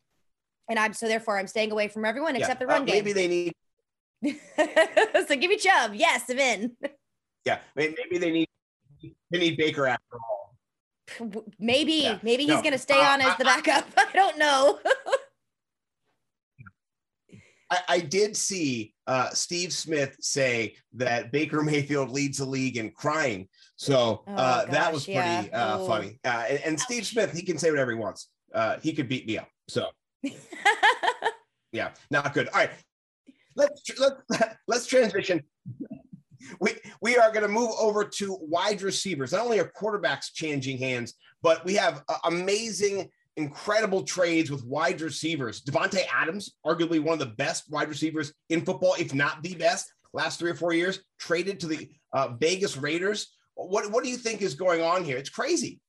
And 0.67 0.79
I'm 0.79 0.93
so 0.93 1.07
therefore 1.07 1.37
I'm 1.37 1.47
staying 1.47 1.71
away 1.71 1.87
from 1.87 2.03
everyone 2.03 2.35
except 2.35 2.59
yeah. 2.61 2.65
the 2.65 2.73
run 2.73 2.81
uh, 2.81 2.85
maybe 2.85 3.13
game. 3.13 3.53
Maybe 4.23 4.23
they 4.23 4.33
need. 4.33 4.39
so 5.27 5.35
give 5.35 5.49
me 5.51 5.57
Chubb. 5.57 5.93
Yes, 5.93 6.23
I'm 6.31 6.39
in. 6.39 6.71
yeah, 7.45 7.59
maybe 7.75 8.17
they 8.17 8.31
need 8.31 8.49
they 9.29 9.37
need 9.37 9.57
Baker 9.57 9.85
after 9.85 10.15
all 10.15 10.40
maybe 11.59 11.93
yeah. 11.93 12.19
maybe 12.21 12.43
he's 12.43 12.55
no. 12.55 12.61
going 12.61 12.73
to 12.73 12.77
stay 12.77 12.99
uh, 12.99 13.13
on 13.13 13.21
as 13.21 13.37
the 13.37 13.45
backup. 13.45 13.85
I, 13.97 14.05
I 14.11 14.15
don't 14.15 14.37
know. 14.37 14.79
I, 17.69 17.79
I, 17.87 17.99
did 17.99 18.35
see 18.35 18.93
uh, 19.07 19.29
Steve 19.29 19.71
Smith 19.71 20.17
say 20.19 20.75
that 20.93 21.31
Baker 21.31 21.63
Mayfield 21.63 22.09
leads 22.09 22.39
the 22.39 22.45
league 22.45 22.77
in 22.77 22.91
crying. 22.91 23.47
So 23.77 24.23
oh, 24.27 24.33
uh, 24.33 24.65
gosh, 24.65 24.71
that 24.73 24.93
was 24.93 25.05
pretty 25.05 25.19
yeah. 25.19 25.47
Uh, 25.53 25.85
funny. 25.85 26.19
Uh, 26.25 26.45
and, 26.49 26.59
and, 26.65 26.79
Steve 26.79 27.05
Smith, 27.05 27.31
he 27.31 27.43
can 27.43 27.57
say 27.57 27.69
whatever 27.69 27.91
he 27.91 27.97
wants. 27.97 28.27
Uh, 28.53 28.77
he 28.81 28.91
could 28.93 29.07
beat 29.07 29.25
me 29.25 29.37
up. 29.37 29.47
So 29.69 29.87
yeah, 31.71 31.91
not 32.09 32.33
good. 32.33 32.49
All 32.49 32.59
right. 32.59 32.71
Let's 33.55 33.81
let's 33.99 34.45
let's 34.67 34.85
transition 34.85 35.41
we 36.59 36.75
we 37.01 37.17
are 37.17 37.31
going 37.31 37.43
to 37.43 37.47
move 37.47 37.71
over 37.79 38.03
to 38.03 38.37
wide 38.41 38.81
receivers. 38.81 39.31
Not 39.31 39.41
only 39.41 39.59
are 39.59 39.71
quarterbacks 39.79 40.33
changing 40.33 40.77
hands, 40.77 41.13
but 41.41 41.63
we 41.65 41.73
have 41.75 42.03
uh, 42.09 42.17
amazing, 42.25 43.09
incredible 43.37 44.03
trades 44.03 44.51
with 44.51 44.63
wide 44.65 45.01
receivers. 45.01 45.61
Davante 45.61 46.01
Adams, 46.13 46.55
arguably 46.65 47.01
one 47.01 47.13
of 47.13 47.19
the 47.19 47.35
best 47.35 47.71
wide 47.71 47.89
receivers 47.89 48.33
in 48.49 48.65
football, 48.65 48.95
if 48.99 49.13
not 49.13 49.41
the 49.43 49.55
best, 49.55 49.91
last 50.13 50.39
three 50.39 50.51
or 50.51 50.55
four 50.55 50.73
years, 50.73 51.01
traded 51.19 51.59
to 51.59 51.67
the 51.67 51.89
uh, 52.13 52.29
Vegas 52.39 52.77
Raiders. 52.77 53.35
What 53.55 53.91
what 53.91 54.03
do 54.03 54.09
you 54.09 54.17
think 54.17 54.41
is 54.41 54.55
going 54.55 54.81
on 54.81 55.03
here? 55.03 55.17
It's 55.17 55.29
crazy. 55.29 55.79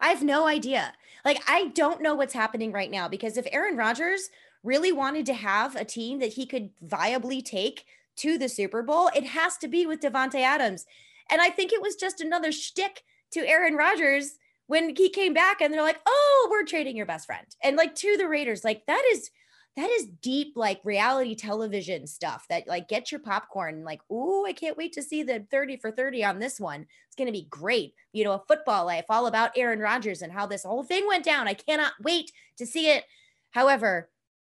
I 0.00 0.08
have 0.08 0.22
no 0.22 0.46
idea. 0.46 0.92
Like 1.24 1.42
I 1.48 1.68
don't 1.68 2.02
know 2.02 2.14
what's 2.14 2.34
happening 2.34 2.72
right 2.72 2.90
now 2.90 3.08
because 3.08 3.36
if 3.36 3.46
Aaron 3.50 3.76
Rodgers 3.76 4.28
really 4.62 4.92
wanted 4.92 5.26
to 5.26 5.34
have 5.34 5.76
a 5.76 5.84
team 5.84 6.18
that 6.18 6.32
he 6.32 6.46
could 6.46 6.70
viably 6.84 7.44
take 7.44 7.84
to 8.18 8.38
the 8.38 8.48
Super 8.48 8.82
Bowl, 8.82 9.10
it 9.14 9.24
has 9.24 9.56
to 9.58 9.68
be 9.68 9.86
with 9.86 10.00
Davante 10.00 10.40
Adams. 10.40 10.86
And 11.30 11.40
I 11.40 11.50
think 11.50 11.72
it 11.72 11.82
was 11.82 11.96
just 11.96 12.20
another 12.20 12.52
shtick 12.52 13.02
to 13.32 13.46
Aaron 13.46 13.74
Rodgers 13.74 14.38
when 14.66 14.94
he 14.94 15.08
came 15.08 15.34
back 15.34 15.60
and 15.60 15.72
they're 15.72 15.82
like, 15.82 16.00
oh, 16.06 16.48
we're 16.50 16.64
trading 16.64 16.96
your 16.96 17.06
best 17.06 17.26
friend. 17.26 17.46
And 17.62 17.76
like 17.76 17.94
to 17.96 18.16
the 18.16 18.28
Raiders, 18.28 18.64
like 18.64 18.84
that 18.86 19.02
is 19.12 19.30
that 19.78 19.90
is 19.90 20.08
deep 20.22 20.54
like 20.56 20.80
reality 20.82 21.36
television 21.36 22.04
stuff 22.04 22.44
that 22.48 22.66
like 22.66 22.88
get 22.88 23.12
your 23.12 23.20
popcorn 23.20 23.84
like 23.84 24.00
oh 24.10 24.44
i 24.44 24.52
can't 24.52 24.76
wait 24.76 24.92
to 24.92 25.02
see 25.02 25.22
the 25.22 25.46
30 25.52 25.76
for 25.76 25.92
30 25.92 26.24
on 26.24 26.40
this 26.40 26.58
one 26.58 26.84
it's 27.06 27.14
going 27.16 27.28
to 27.28 27.32
be 27.32 27.46
great 27.48 27.94
you 28.12 28.24
know 28.24 28.32
a 28.32 28.42
football 28.48 28.86
life 28.86 29.04
all 29.08 29.28
about 29.28 29.56
aaron 29.56 29.78
rodgers 29.78 30.20
and 30.20 30.32
how 30.32 30.46
this 30.46 30.64
whole 30.64 30.82
thing 30.82 31.06
went 31.06 31.24
down 31.24 31.46
i 31.46 31.54
cannot 31.54 31.92
wait 32.02 32.32
to 32.56 32.66
see 32.66 32.90
it 32.90 33.04
however 33.52 34.10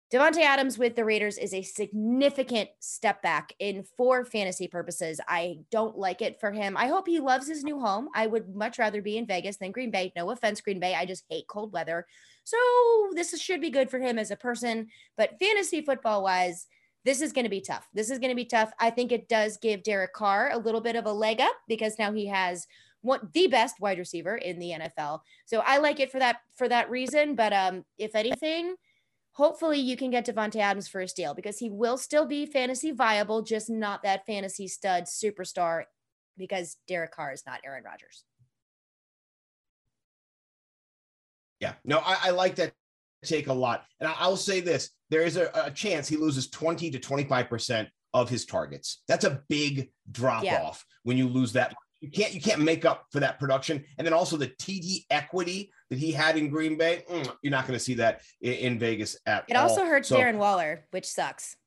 Davante 0.09 0.39
Adams 0.39 0.77
with 0.77 0.95
the 0.95 1.03
Raiders 1.03 1.37
is 1.37 1.53
a 1.53 1.61
significant 1.61 2.69
step 2.79 3.21
back 3.21 3.51
in 3.59 3.83
for 3.97 4.23
fantasy 4.23 4.69
purposes. 4.69 5.19
I 5.27 5.59
don't 5.69 5.97
like 5.97 6.21
it 6.21 6.39
for 6.39 6.49
him. 6.49 6.77
I 6.77 6.87
hope 6.87 7.07
he 7.07 7.19
loves 7.19 7.45
his 7.45 7.65
new 7.65 7.77
home. 7.77 8.07
I 8.15 8.25
would 8.27 8.55
much 8.55 8.79
rather 8.79 9.01
be 9.01 9.17
in 9.17 9.25
Vegas 9.25 9.57
than 9.57 9.73
Green 9.73 9.91
Bay. 9.91 10.13
No 10.15 10.29
offense, 10.29 10.61
Green 10.61 10.79
Bay. 10.79 10.95
I 10.95 11.05
just 11.05 11.25
hate 11.29 11.47
cold 11.49 11.73
weather. 11.73 12.05
So 12.45 12.57
this 13.15 13.37
should 13.41 13.59
be 13.59 13.69
good 13.69 13.89
for 13.89 13.99
him 13.99 14.17
as 14.17 14.31
a 14.31 14.37
person. 14.37 14.87
But 15.17 15.37
fantasy 15.39 15.81
football 15.81 16.23
wise, 16.23 16.67
this 17.03 17.21
is 17.21 17.33
going 17.33 17.43
to 17.43 17.49
be 17.49 17.59
tough. 17.59 17.85
This 17.93 18.09
is 18.09 18.19
going 18.19 18.31
to 18.31 18.35
be 18.35 18.45
tough. 18.45 18.71
I 18.79 18.91
think 18.91 19.11
it 19.11 19.27
does 19.27 19.57
give 19.57 19.83
Derek 19.83 20.13
Carr 20.13 20.51
a 20.53 20.57
little 20.57 20.81
bit 20.81 20.95
of 20.95 21.05
a 21.05 21.11
leg 21.11 21.41
up 21.41 21.55
because 21.67 21.99
now 21.99 22.13
he 22.13 22.27
has 22.27 22.65
what 23.01 23.33
the 23.33 23.47
best 23.47 23.81
wide 23.81 23.99
receiver 23.99 24.37
in 24.37 24.57
the 24.57 24.71
NFL. 24.71 25.19
So 25.45 25.61
I 25.65 25.79
like 25.79 25.99
it 25.99 26.13
for 26.13 26.19
that 26.19 26.37
for 26.55 26.69
that 26.69 26.89
reason. 26.89 27.35
But 27.35 27.51
um, 27.51 27.83
if 27.97 28.15
anything 28.15 28.75
hopefully 29.37 29.79
you 29.79 29.95
can 29.95 30.09
get 30.09 30.25
Davante 30.25 30.55
Adams 30.55 30.87
for 30.87 30.99
a 30.99 31.07
steal 31.07 31.35
because 31.35 31.59
he 31.59 31.69
will 31.69 31.97
still 31.97 32.25
be 32.25 32.47
fantasy 32.47 32.91
viable, 32.91 33.43
just 33.43 33.69
not 33.69 34.01
that 34.01 34.25
fantasy 34.25 34.67
stud 34.67 35.03
superstar 35.03 35.83
because 36.37 36.77
Derek 36.87 37.11
Carr 37.11 37.31
is 37.33 37.43
not 37.45 37.59
Aaron 37.63 37.83
Rodgers. 37.83 38.23
Yeah, 41.59 41.73
no, 41.85 41.99
I, 41.99 42.17
I 42.25 42.29
like 42.31 42.55
that 42.55 42.73
take 43.23 43.47
a 43.47 43.53
lot. 43.53 43.83
And 43.99 44.09
I, 44.09 44.27
will 44.27 44.37
say 44.37 44.59
this 44.59 44.91
there 45.09 45.21
is 45.21 45.37
a, 45.37 45.49
a, 45.53 45.71
chance 45.71 46.07
he 46.07 46.17
loses 46.17 46.49
20 46.49 46.91
to 46.91 46.99
25% 46.99 47.87
of 48.13 48.29
his 48.29 48.45
targets. 48.45 49.03
That's 49.07 49.25
a 49.25 49.41
big 49.49 49.91
drop 50.11 50.43
yeah. 50.43 50.63
off 50.63 50.85
when 51.03 51.17
you 51.17 51.27
lose 51.27 51.53
that. 51.53 51.75
You 52.07 52.23
can't 52.23 52.33
you 52.33 52.41
can't 52.41 52.61
make 52.61 52.85
up 52.85 53.05
for 53.11 53.19
that 53.19 53.37
production. 53.37 53.83
And 53.97 54.07
then 54.07 54.13
also 54.13 54.37
the 54.37 54.47
TD 54.47 55.05
equity 55.09 55.71
that 55.89 55.99
he 55.99 56.13
had 56.13 56.37
in 56.37 56.49
Green 56.49 56.77
Bay, 56.77 57.03
mm, 57.09 57.29
you're 57.41 57.51
not 57.51 57.67
going 57.67 57.77
to 57.77 57.83
see 57.83 57.95
that 57.95 58.21
in, 58.41 58.53
in, 58.53 58.79
Vegas 58.79 59.17
at 59.25 59.43
it 59.49 59.55
all. 59.55 59.65
It 59.65 59.69
also 59.69 59.85
hurts 59.85 60.07
so, 60.07 60.17
Darren 60.17 60.37
Waller, 60.37 60.85
which 60.91 61.05
sucks. 61.05 61.57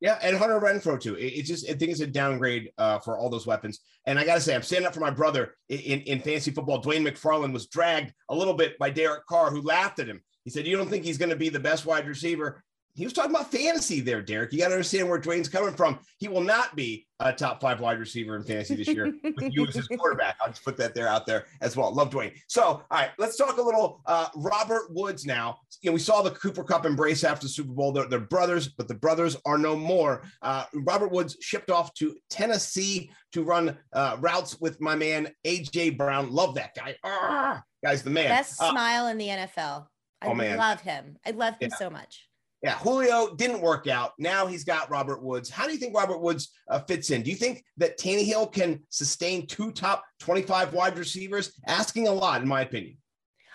Yeah, 0.00 0.18
and 0.22 0.36
Hunter 0.36 0.58
Renfrow 0.58 0.98
too. 0.98 1.14
It, 1.14 1.26
it's 1.26 1.48
just 1.48 1.68
I 1.68 1.74
think 1.74 1.90
it's 1.90 2.00
a 2.00 2.06
downgrade 2.06 2.70
uh, 2.78 2.98
for 3.00 3.18
all 3.18 3.28
those 3.28 3.46
weapons. 3.46 3.80
And 4.06 4.18
I 4.18 4.24
got 4.24 4.36
to 4.36 4.40
say, 4.40 4.54
I'm 4.54 4.62
standing 4.62 4.86
up 4.86 4.94
for 4.94 5.00
my 5.00 5.10
brother 5.10 5.54
in, 5.68 5.78
in, 5.80 6.00
in 6.02 6.20
fantasy 6.20 6.52
football. 6.52 6.82
Dwain 6.82 7.06
McFarland 7.06 7.52
was 7.52 7.66
dragged 7.66 8.14
a 8.30 8.34
little 8.34 8.54
bit 8.54 8.78
by 8.78 8.88
Derek 8.88 9.26
Carr, 9.26 9.50
who 9.50 9.60
laughed 9.60 9.98
at 9.98 10.08
him. 10.08 10.22
He 10.44 10.50
said, 10.50 10.66
"You 10.66 10.76
don't 10.76 10.88
think 10.88 11.04
he's 11.04 11.18
going 11.18 11.30
to 11.30 11.36
be 11.36 11.50
the 11.50 11.60
best 11.60 11.84
wide 11.84 12.06
receiver?" 12.06 12.62
He 12.96 13.04
was 13.04 13.12
talking 13.12 13.30
about 13.30 13.52
fantasy 13.52 14.00
there, 14.00 14.22
Derek. 14.22 14.52
You 14.52 14.58
got 14.58 14.68
to 14.68 14.74
understand 14.74 15.08
where 15.08 15.20
Dwain's 15.20 15.48
coming 15.48 15.74
from. 15.74 15.98
He 16.16 16.28
will 16.28 16.40
not 16.40 16.74
be 16.74 17.06
a 17.20 17.32
top 17.32 17.60
five 17.60 17.78
wide 17.78 17.98
receiver 17.98 18.36
in 18.36 18.42
fantasy 18.42 18.74
this 18.74 18.88
year 18.88 19.12
with 19.22 19.52
you 19.52 19.66
as 19.66 19.74
his 19.74 19.86
quarterback. 19.86 20.36
I'll 20.40 20.48
just 20.48 20.64
put 20.64 20.78
that 20.78 20.94
there 20.94 21.06
out 21.06 21.26
there 21.26 21.44
as 21.60 21.76
well. 21.76 21.92
Love 21.92 22.10
Dwain. 22.10 22.32
So, 22.46 22.62
all 22.62 22.84
right, 22.90 23.10
let's 23.18 23.36
talk 23.36 23.58
a 23.58 23.62
little 23.62 24.00
uh, 24.06 24.28
Robert 24.34 24.86
Woods 24.90 25.26
now. 25.26 25.58
You 25.82 25.90
know, 25.90 25.94
we 25.94 26.00
saw 26.00 26.22
the 26.22 26.30
Cooper 26.30 26.64
Kupp 26.64 26.86
embrace 26.86 27.22
after 27.22 27.44
the 27.44 27.50
Super 27.50 27.72
Bowl. 27.72 27.92
They're, 27.92 28.06
they're 28.06 28.18
brothers, 28.18 28.68
but 28.68 28.88
the 28.88 28.94
brothers 28.94 29.36
are 29.44 29.58
no 29.58 29.76
more. 29.76 30.22
Uh, 30.40 30.64
Robert 30.72 31.10
Woods 31.12 31.36
shipped 31.40 31.70
off 31.70 31.92
to 31.94 32.16
Tennessee 32.30 33.10
to 33.32 33.42
run 33.42 33.76
uh, 33.92 34.16
routes 34.20 34.58
with 34.58 34.80
my 34.80 34.94
man 34.94 35.28
AJ 35.46 35.98
Brown. 35.98 36.32
Love 36.32 36.54
that 36.54 36.74
guy. 36.74 36.96
Ah, 37.04 37.62
guy's 37.84 38.02
the 38.02 38.10
man. 38.10 38.28
Best 38.28 38.60
uh, 38.60 38.70
smile 38.70 39.08
in 39.08 39.18
the 39.18 39.28
NFL. 39.28 39.86
I 40.22 40.28
oh, 40.28 40.34
man. 40.34 40.56
love 40.56 40.80
him. 40.80 41.18
I 41.26 41.32
love 41.32 41.54
him 41.60 41.68
yeah. 41.70 41.76
so 41.76 41.90
much. 41.90 42.26
Yeah, 42.62 42.78
Julio 42.78 43.34
didn't 43.34 43.60
work 43.60 43.86
out. 43.86 44.12
Now 44.18 44.46
he's 44.46 44.64
got 44.64 44.90
Robert 44.90 45.22
Woods. 45.22 45.50
How 45.50 45.66
do 45.66 45.72
you 45.72 45.78
think 45.78 45.94
Robert 45.94 46.20
Woods 46.20 46.50
uh, 46.68 46.80
fits 46.80 47.10
in? 47.10 47.22
Do 47.22 47.30
you 47.30 47.36
think 47.36 47.64
that 47.76 47.98
Tannehill 47.98 48.52
can 48.52 48.80
sustain 48.88 49.46
two 49.46 49.70
top 49.72 50.04
25 50.20 50.72
wide 50.72 50.98
receivers? 50.98 51.52
Asking 51.66 52.08
a 52.08 52.12
lot, 52.12 52.42
in 52.42 52.48
my 52.48 52.62
opinion. 52.62 52.96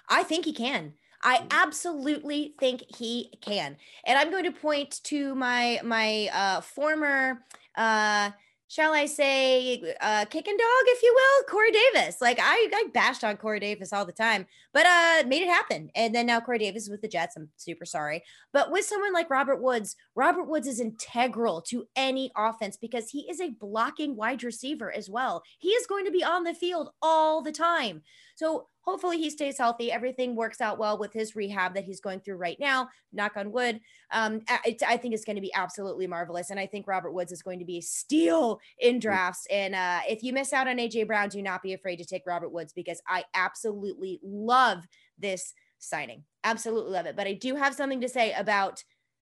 I 0.07 0.23
think 0.23 0.45
he 0.45 0.53
can. 0.53 0.93
I 1.23 1.43
absolutely 1.51 2.55
think 2.59 2.83
he 2.95 3.33
can. 3.41 3.77
And 4.05 4.17
I'm 4.17 4.31
going 4.31 4.45
to 4.45 4.51
point 4.51 4.99
to 5.05 5.35
my 5.35 5.79
my 5.83 6.29
uh, 6.33 6.61
former 6.61 7.43
uh, 7.75 8.31
shall 8.71 8.93
I 8.93 9.05
say, 9.05 9.83
uh, 9.99 10.23
kicking 10.29 10.55
dog, 10.55 10.83
if 10.85 11.03
you 11.03 11.13
will, 11.13 11.43
Corey 11.43 11.71
Davis. 11.71 12.21
Like 12.21 12.39
I, 12.41 12.69
I 12.73 12.87
bashed 12.93 13.21
on 13.21 13.35
Corey 13.35 13.59
Davis 13.59 13.91
all 13.91 14.05
the 14.05 14.13
time, 14.13 14.47
but 14.71 14.85
uh, 14.85 15.27
made 15.27 15.41
it 15.41 15.49
happen. 15.49 15.89
And 15.93 16.15
then 16.15 16.27
now 16.27 16.39
Corey 16.39 16.59
Davis 16.59 16.83
is 16.83 16.89
with 16.89 17.01
the 17.01 17.09
Jets. 17.09 17.35
I'm 17.35 17.49
super 17.57 17.83
sorry, 17.83 18.23
but 18.53 18.71
with 18.71 18.85
someone 18.85 19.11
like 19.11 19.29
Robert 19.29 19.61
Woods, 19.61 19.97
Robert 20.15 20.45
Woods 20.45 20.67
is 20.67 20.79
integral 20.79 21.61
to 21.63 21.85
any 21.97 22.31
offense 22.37 22.77
because 22.77 23.09
he 23.09 23.29
is 23.29 23.41
a 23.41 23.49
blocking 23.49 24.15
wide 24.15 24.41
receiver 24.41 24.89
as 24.89 25.09
well. 25.09 25.43
He 25.59 25.71
is 25.71 25.85
going 25.85 26.05
to 26.05 26.11
be 26.11 26.23
on 26.23 26.45
the 26.45 26.53
field 26.53 26.91
all 27.01 27.41
the 27.41 27.51
time. 27.51 28.03
So 28.35 28.67
hopefully 28.81 29.17
he 29.17 29.29
stays 29.29 29.57
healthy. 29.57 29.91
Everything 29.91 30.35
works 30.35 30.61
out 30.61 30.77
well 30.77 30.97
with 30.97 31.13
his 31.13 31.35
rehab 31.35 31.73
that 31.75 31.83
he's 31.83 32.01
going 32.01 32.19
through 32.19 32.37
right 32.37 32.57
now. 32.59 32.89
Knock 33.13 33.37
on 33.37 33.51
wood. 33.51 33.79
Um, 34.11 34.41
I, 34.49 34.75
I 34.87 34.97
think 34.97 35.13
it's 35.13 35.25
going 35.25 35.35
to 35.35 35.41
be 35.41 35.53
absolutely 35.53 36.07
marvelous. 36.07 36.49
And 36.49 36.59
I 36.59 36.65
think 36.65 36.87
Robert 36.87 37.11
Woods 37.11 37.31
is 37.31 37.41
going 37.41 37.59
to 37.59 37.65
be 37.65 37.77
a 37.77 37.81
steal 37.81 38.59
in 38.79 38.97
mm. 38.97 39.01
drafts. 39.01 39.45
And 39.49 39.75
uh, 39.75 39.99
if 40.07 40.23
you 40.23 40.33
miss 40.33 40.53
out 40.53 40.67
on 40.67 40.77
AJ 40.77 41.07
Brown, 41.07 41.29
do 41.29 41.41
not 41.41 41.63
be 41.63 41.73
afraid 41.73 41.97
to 41.97 42.05
take 42.05 42.23
Robert 42.25 42.49
Woods 42.49 42.73
because 42.73 43.01
I 43.07 43.23
absolutely 43.33 44.19
love 44.23 44.85
this 45.17 45.53
signing. 45.79 46.23
Absolutely 46.43 46.91
love 46.91 47.05
it. 47.05 47.15
But 47.15 47.27
I 47.27 47.33
do 47.33 47.55
have 47.55 47.75
something 47.75 48.01
to 48.01 48.09
say 48.09 48.33
about 48.33 48.83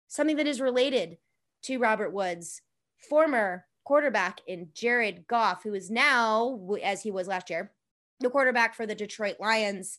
something 0.08 0.36
that 0.36 0.46
is 0.46 0.60
related 0.60 1.18
to 1.62 1.78
Robert 1.78 2.12
Woods, 2.12 2.60
former 3.08 3.64
quarterback 3.84 4.40
in 4.46 4.68
Jared 4.74 5.26
Goff, 5.28 5.62
who 5.62 5.74
is 5.74 5.90
now, 5.90 6.58
as 6.82 7.02
he 7.02 7.10
was 7.10 7.28
last 7.28 7.50
year, 7.50 7.72
the 8.20 8.30
quarterback 8.30 8.74
for 8.74 8.86
the 8.86 8.94
Detroit 8.94 9.36
Lions. 9.40 9.98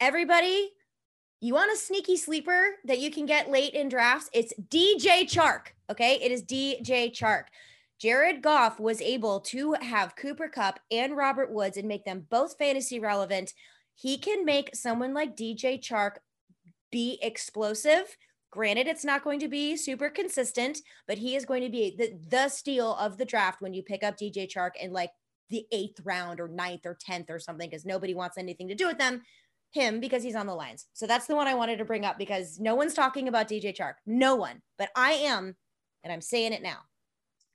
Everybody, 0.00 0.70
you 1.40 1.54
want 1.54 1.72
a 1.72 1.76
sneaky 1.76 2.16
sleeper 2.16 2.76
that 2.84 2.98
you 2.98 3.10
can 3.10 3.26
get 3.26 3.50
late 3.50 3.74
in 3.74 3.88
drafts? 3.88 4.30
It's 4.32 4.52
DJ 4.68 5.22
Chark. 5.22 5.68
Okay. 5.90 6.18
It 6.22 6.32
is 6.32 6.42
DJ 6.42 7.12
Chark. 7.12 7.44
Jared 7.98 8.42
Goff 8.42 8.78
was 8.78 9.00
able 9.00 9.40
to 9.40 9.74
have 9.80 10.16
Cooper 10.16 10.48
Kupp 10.48 10.80
and 10.90 11.16
Robert 11.16 11.50
Woods 11.50 11.76
and 11.76 11.88
make 11.88 12.04
them 12.04 12.26
both 12.28 12.58
fantasy 12.58 13.00
relevant. 13.00 13.54
He 13.94 14.18
can 14.18 14.44
make 14.44 14.76
someone 14.76 15.14
like 15.14 15.36
DJ 15.36 15.80
Chark 15.80 16.16
be 16.92 17.18
explosive. 17.22 18.16
Granted, 18.50 18.86
it's 18.86 19.04
not 19.04 19.24
going 19.24 19.40
to 19.40 19.48
be 19.48 19.76
super 19.76 20.10
consistent, 20.10 20.78
but 21.08 21.18
he 21.18 21.36
is 21.36 21.46
going 21.46 21.62
to 21.62 21.70
be 21.70 21.94
the, 21.96 22.18
the 22.28 22.48
steal 22.48 22.94
of 22.96 23.16
the 23.16 23.24
draft 23.24 23.60
when 23.60 23.74
you 23.74 23.82
pick 23.82 24.02
up 24.02 24.16
DJ 24.16 24.50
Chark 24.50 24.72
and 24.80 24.92
like 24.92 25.10
the 25.50 25.66
eighth 25.72 26.00
round 26.04 26.40
or 26.40 26.48
ninth 26.48 26.86
or 26.86 26.96
10th 27.08 27.30
or 27.30 27.38
something 27.38 27.68
because 27.68 27.84
nobody 27.84 28.14
wants 28.14 28.38
anything 28.38 28.68
to 28.68 28.74
do 28.74 28.86
with 28.86 28.98
them. 28.98 29.22
Him 29.72 30.00
because 30.00 30.22
he's 30.22 30.36
on 30.36 30.46
the 30.46 30.54
lines. 30.54 30.86
So 30.94 31.06
that's 31.06 31.26
the 31.26 31.34
one 31.34 31.48
I 31.48 31.54
wanted 31.54 31.78
to 31.78 31.84
bring 31.84 32.04
up 32.04 32.18
because 32.18 32.58
no 32.58 32.74
one's 32.74 32.94
talking 32.94 33.28
about 33.28 33.48
DJ 33.48 33.76
Chark. 33.76 33.94
No 34.06 34.34
one, 34.36 34.62
but 34.78 34.88
I 34.96 35.12
am, 35.12 35.54
and 36.02 36.12
I'm 36.12 36.20
saying 36.20 36.52
it 36.52 36.62
now. 36.62 36.78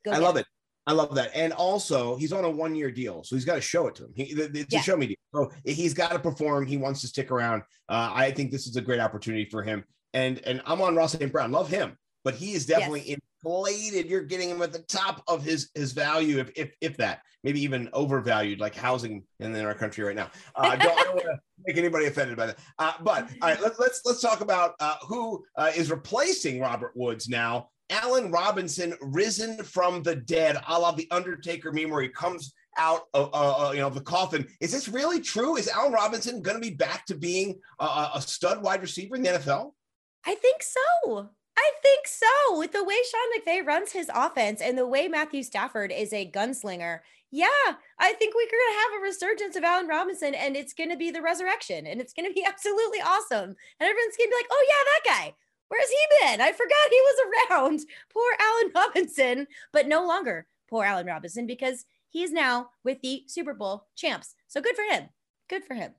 Go 0.06 0.12
I 0.12 0.18
love 0.18 0.36
it. 0.36 0.46
I 0.88 0.94
love 0.94 1.14
that. 1.16 1.32
And 1.36 1.54
also, 1.54 2.16
he's 2.18 2.34
on 2.34 2.44
a 2.44 2.50
one 2.50 2.76
year 2.76 2.92
deal. 2.92 3.24
So 3.24 3.36
he's 3.36 3.46
got 3.46 3.56
to 3.56 3.62
show 3.62 3.88
it 3.88 3.96
to 3.96 4.06
him. 4.06 4.12
He, 4.16 4.24
it's 4.24 4.74
yeah. 4.74 4.80
a 4.80 4.84
show 4.84 4.98
me 4.98 5.08
deal. 5.08 5.16
So 5.34 5.52
he's 5.64 5.94
got 5.94 6.12
to 6.12 6.20
perform. 6.20 6.66
He 6.66 6.78
wants 6.78 7.02
to 7.02 7.08
stick 7.08 7.32
around. 7.32 7.62
Uh, 7.88 8.12
I 8.14 8.32
think 8.32 8.52
this 8.52 8.68
is 8.68 8.76
a 8.76 8.82
great 8.82 9.00
opportunity 9.00 9.46
for 9.46 9.64
him. 9.64 9.84
And 10.14 10.42
and 10.46 10.62
I'm 10.66 10.82
on 10.82 10.96
Ross 10.96 11.14
St. 11.14 11.32
Brown. 11.32 11.52
Love 11.52 11.70
him, 11.70 11.98
but 12.24 12.36
he 12.36 12.54
is 12.54 12.66
definitely 12.66 13.04
yes. 13.06 13.20
inflated. 13.44 14.08
You're 14.08 14.24
getting 14.24 14.50
him 14.50 14.62
at 14.62 14.72
the 14.72 14.84
top 14.84 15.24
of 15.28 15.44
his 15.44 15.70
his 15.76 15.92
value, 15.92 16.40
if 16.40 16.52
if, 16.56 16.72
if 16.82 16.98
that 16.98 17.22
maybe 17.44 17.62
even 17.62 17.90
overvalued, 17.94 18.60
like 18.60 18.76
housing 18.76 19.24
in, 19.40 19.56
in 19.56 19.66
our 19.66 19.74
country 19.74 20.04
right 20.04 20.16
now. 20.16 20.30
Uh, 20.56 20.70
I 20.72 20.76
don't, 20.76 20.96
don't 20.98 21.16
want 21.16 21.26
to 21.26 21.40
make 21.66 21.78
anybody 21.78 22.06
offended 22.06 22.38
by 22.38 22.48
that. 22.48 22.60
Uh, 22.78 22.94
but 23.02 23.30
all 23.42 23.50
right, 23.50 23.62
let's 23.62 23.80
let's 23.80 24.02
let's 24.06 24.22
talk 24.22 24.42
about 24.42 24.76
uh, 24.80 24.96
who 25.08 25.44
uh, 25.56 25.72
is 25.76 25.90
replacing 25.90 26.60
Robert 26.60 26.92
Woods 26.96 27.28
now. 27.30 27.70
Allen 27.90 28.32
Robinson, 28.32 28.96
risen 29.02 29.62
from 29.64 30.02
the 30.02 30.16
dead, 30.16 30.58
a 30.68 30.80
la 30.80 30.92
the 30.92 31.08
Undertaker 31.12 31.72
meme, 31.72 31.90
where 31.90 32.02
he 32.02 32.10
comes 32.10 32.54
out 32.78 33.02
of 33.14 33.30
uh, 33.34 33.68
uh, 33.68 33.72
you 33.72 33.80
know 33.80 33.90
the 33.90 34.02
coffin. 34.02 34.48
Is 34.62 34.72
this 34.72 34.88
really 34.88 35.20
true? 35.20 35.58
Is 35.58 35.68
Allen 35.68 35.92
Robinson 35.92 36.42
going 36.42 36.56
to 36.56 36.62
be 36.62 36.74
back 36.74 37.06
to 37.08 37.16
being 37.16 37.60
a, 37.80 38.12
a 38.16 38.22
stud 38.22 38.64
wide 38.64 38.82
receiver 38.82 39.16
in 39.16 39.24
the 39.24 39.30
NFL? 39.30 39.72
I 40.26 40.36
think 40.36 40.64
so. 40.64 41.30
I 41.62 41.72
think 41.84 42.08
so. 42.08 42.58
With 42.58 42.72
the 42.72 42.84
way 42.84 42.96
Sean 43.10 43.40
McVay 43.40 43.66
runs 43.66 43.92
his 43.92 44.10
offense 44.14 44.62
and 44.62 44.78
the 44.78 44.88
way 44.88 45.08
Matthew 45.08 45.44
Stafford 45.44 45.92
is 45.92 46.12
a 46.12 46.30
gunslinger, 46.30 47.00
yeah, 47.30 47.46
I 48.00 48.14
think 48.14 48.34
we're 48.34 48.42
going 48.42 48.52
to 48.52 48.80
have 48.80 49.00
a 49.00 49.04
resurgence 49.04 49.56
of 49.56 49.64
Allen 49.64 49.88
Robinson 49.88 50.34
and 50.34 50.58
it's 50.58 50.74
going 50.74 50.90
to 50.90 50.98
be 50.98 51.12
the 51.12 51.22
resurrection 51.22 51.86
and 51.86 52.02
it's 52.02 52.14
going 52.14 52.28
to 52.28 52.34
be 52.34 52.44
absolutely 52.48 53.00
awesome. 53.00 53.56
And 53.80 53.90
everyone's 53.90 54.18
going 54.18 54.30
to 54.30 54.36
be 54.36 54.36
like, 54.36 54.48
oh, 54.52 54.66
yeah, 54.68 54.84
that 54.86 55.18
guy. 55.18 55.36
Where's 55.68 55.90
he 55.90 55.98
been? 56.20 56.42
I 56.42 56.52
forgot 56.52 56.90
he 56.90 57.02
was 57.02 57.50
around. 57.52 57.80
Poor 58.12 58.32
Allen 58.40 58.72
Robinson, 58.76 59.48
but 59.72 59.88
no 59.88 60.06
longer 60.06 60.48
poor 60.70 60.84
Allen 60.84 61.06
Robinson 61.06 61.46
because 61.46 61.86
he's 62.10 62.32
now 62.32 62.70
with 62.84 63.02
the 63.02 63.24
Super 63.28 63.54
Bowl 63.54 63.88
champs. 63.96 64.36
So 64.48 64.62
good 64.62 64.76
for 64.76 64.84
him. 64.84 65.10
Good 65.48 65.64
for 65.64 65.76
him. 65.76 65.92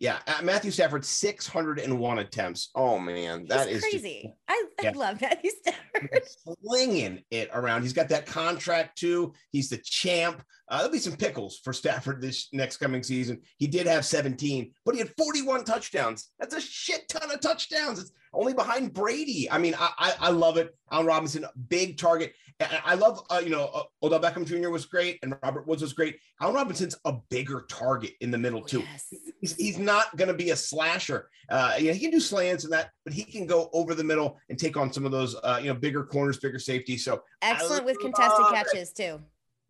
Yeah, 0.00 0.18
uh, 0.26 0.40
Matthew 0.42 0.70
Stafford, 0.70 1.04
601 1.04 2.18
attempts. 2.18 2.70
Oh 2.74 2.98
man, 2.98 3.46
that 3.48 3.68
He's 3.68 3.78
is 3.78 3.82
crazy. 3.82 4.20
Just, 4.24 4.34
I, 4.48 4.64
I 4.80 4.82
yeah. 4.84 4.92
love 4.94 5.20
Matthew 5.20 5.50
Stafford. 5.50 6.22
Slinging 6.62 7.22
it 7.30 7.50
around. 7.52 7.82
He's 7.82 7.92
got 7.92 8.08
that 8.10 8.26
contract 8.26 8.98
too. 8.98 9.32
He's 9.50 9.70
the 9.70 9.78
champ. 9.78 10.42
Uh, 10.68 10.78
there'll 10.78 10.92
be 10.92 10.98
some 10.98 11.16
pickles 11.16 11.60
for 11.62 11.72
Stafford 11.72 12.20
this 12.20 12.48
next 12.52 12.78
coming 12.78 13.02
season. 13.02 13.40
He 13.58 13.68
did 13.68 13.86
have 13.86 14.04
17, 14.04 14.72
but 14.84 14.94
he 14.94 15.00
had 15.00 15.12
41 15.16 15.64
touchdowns. 15.64 16.30
That's 16.40 16.54
a 16.54 16.60
shit 16.60 17.08
ton 17.08 17.30
of 17.30 17.40
touchdowns. 17.40 18.00
It's 18.00 18.10
only 18.34 18.52
behind 18.52 18.92
Brady. 18.92 19.48
I 19.50 19.58
mean, 19.58 19.74
I 19.78 19.90
I, 19.98 20.14
I 20.20 20.30
love 20.30 20.56
it. 20.56 20.74
Allen 20.90 21.06
Robinson, 21.06 21.46
big 21.68 21.98
target. 21.98 22.32
I 22.60 22.94
love, 22.94 23.22
uh, 23.30 23.40
you 23.42 23.50
know, 23.50 23.70
uh, 23.74 23.82
Odell 24.02 24.20
Beckham 24.20 24.46
Jr. 24.46 24.70
was 24.70 24.86
great 24.86 25.18
and 25.22 25.36
Robert 25.42 25.66
Woods 25.66 25.82
was 25.82 25.92
great. 25.92 26.18
Allen 26.40 26.54
Robinson's 26.54 26.96
a 27.04 27.12
bigger 27.28 27.66
target 27.68 28.12
in 28.20 28.30
the 28.30 28.38
middle 28.38 28.62
too. 28.62 28.80
Yes. 28.80 29.12
He's, 29.46 29.56
he's 29.56 29.78
not 29.78 30.16
going 30.16 30.28
to 30.28 30.34
be 30.34 30.50
a 30.50 30.56
slasher. 30.56 31.28
Uh, 31.48 31.74
you 31.78 31.88
know, 31.88 31.92
he 31.92 32.00
can 32.00 32.10
do 32.10 32.20
slants 32.20 32.64
and 32.64 32.72
that, 32.72 32.90
but 33.04 33.12
he 33.12 33.22
can 33.22 33.46
go 33.46 33.70
over 33.72 33.94
the 33.94 34.02
middle 34.02 34.38
and 34.48 34.58
take 34.58 34.76
on 34.76 34.92
some 34.92 35.04
of 35.04 35.12
those, 35.12 35.36
uh, 35.36 35.60
you 35.62 35.68
know, 35.68 35.74
bigger 35.74 36.04
corners, 36.04 36.38
bigger 36.38 36.58
safety. 36.58 36.96
So 36.96 37.22
excellent 37.42 37.84
with 37.84 37.98
contested 38.00 38.46
catches 38.52 38.90
it. 38.90 38.96
too. 38.96 39.20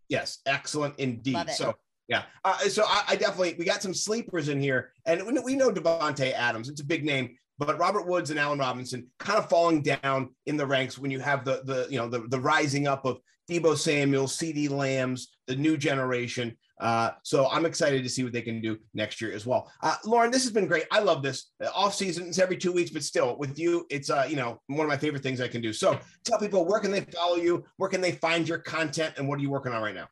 Yes, 0.08 0.38
excellent 0.46 0.94
indeed. 0.98 1.50
So 1.50 1.74
yeah. 2.08 2.22
Uh, 2.44 2.58
so 2.60 2.84
I, 2.86 3.04
I, 3.08 3.16
definitely 3.16 3.56
we 3.58 3.64
got 3.64 3.82
some 3.82 3.92
sleepers 3.92 4.48
in 4.48 4.60
here, 4.60 4.92
and 5.04 5.26
we, 5.26 5.38
we 5.40 5.54
know 5.56 5.70
Davante 5.70 6.32
Adams. 6.32 6.68
It's 6.68 6.80
a 6.80 6.84
big 6.84 7.04
name, 7.04 7.36
but 7.58 7.78
Robert 7.78 8.06
Woods 8.06 8.30
and 8.30 8.38
Allen 8.38 8.58
Robinson 8.58 9.08
kind 9.18 9.38
of 9.38 9.50
falling 9.50 9.82
down 9.82 10.30
in 10.46 10.56
the 10.56 10.66
ranks 10.66 10.98
when 10.98 11.10
you 11.10 11.18
have 11.18 11.44
the 11.44 11.62
the 11.64 11.86
you 11.90 11.98
know 11.98 12.08
the 12.08 12.20
the 12.28 12.40
rising 12.40 12.86
up 12.86 13.04
of 13.04 13.18
Deebo 13.50 13.76
Samuel, 13.76 14.26
CeeDee 14.26 14.70
Lambs, 14.70 15.28
the 15.46 15.56
new 15.56 15.76
generation. 15.76 16.56
Uh, 16.78 17.10
so 17.22 17.48
I'm 17.48 17.64
excited 17.64 18.02
to 18.02 18.08
see 18.08 18.22
what 18.22 18.32
they 18.32 18.42
can 18.42 18.60
do 18.60 18.78
next 18.92 19.20
year 19.20 19.32
as 19.32 19.46
well. 19.46 19.70
Uh, 19.82 19.96
Lauren, 20.04 20.30
this 20.30 20.44
has 20.44 20.52
been 20.52 20.66
great. 20.66 20.84
I 20.90 21.00
love 21.00 21.22
this 21.22 21.50
uh, 21.64 21.68
off 21.74 21.94
season. 21.94 22.28
It's 22.28 22.38
every 22.38 22.56
two 22.56 22.72
weeks, 22.72 22.90
but 22.90 23.02
still 23.02 23.36
with 23.38 23.58
you, 23.58 23.86
it's 23.90 24.10
uh, 24.10 24.26
you 24.28 24.36
know 24.36 24.60
one 24.66 24.80
of 24.80 24.88
my 24.88 24.98
favorite 24.98 25.22
things 25.22 25.40
I 25.40 25.48
can 25.48 25.62
do. 25.62 25.72
So 25.72 25.98
tell 26.24 26.38
people 26.38 26.66
where 26.66 26.80
can 26.80 26.90
they 26.90 27.00
follow 27.00 27.36
you, 27.36 27.64
where 27.78 27.88
can 27.88 28.00
they 28.00 28.12
find 28.12 28.48
your 28.48 28.58
content, 28.58 29.14
and 29.16 29.28
what 29.28 29.38
are 29.38 29.42
you 29.42 29.50
working 29.50 29.72
on 29.72 29.82
right 29.82 29.94
now? 29.94 30.08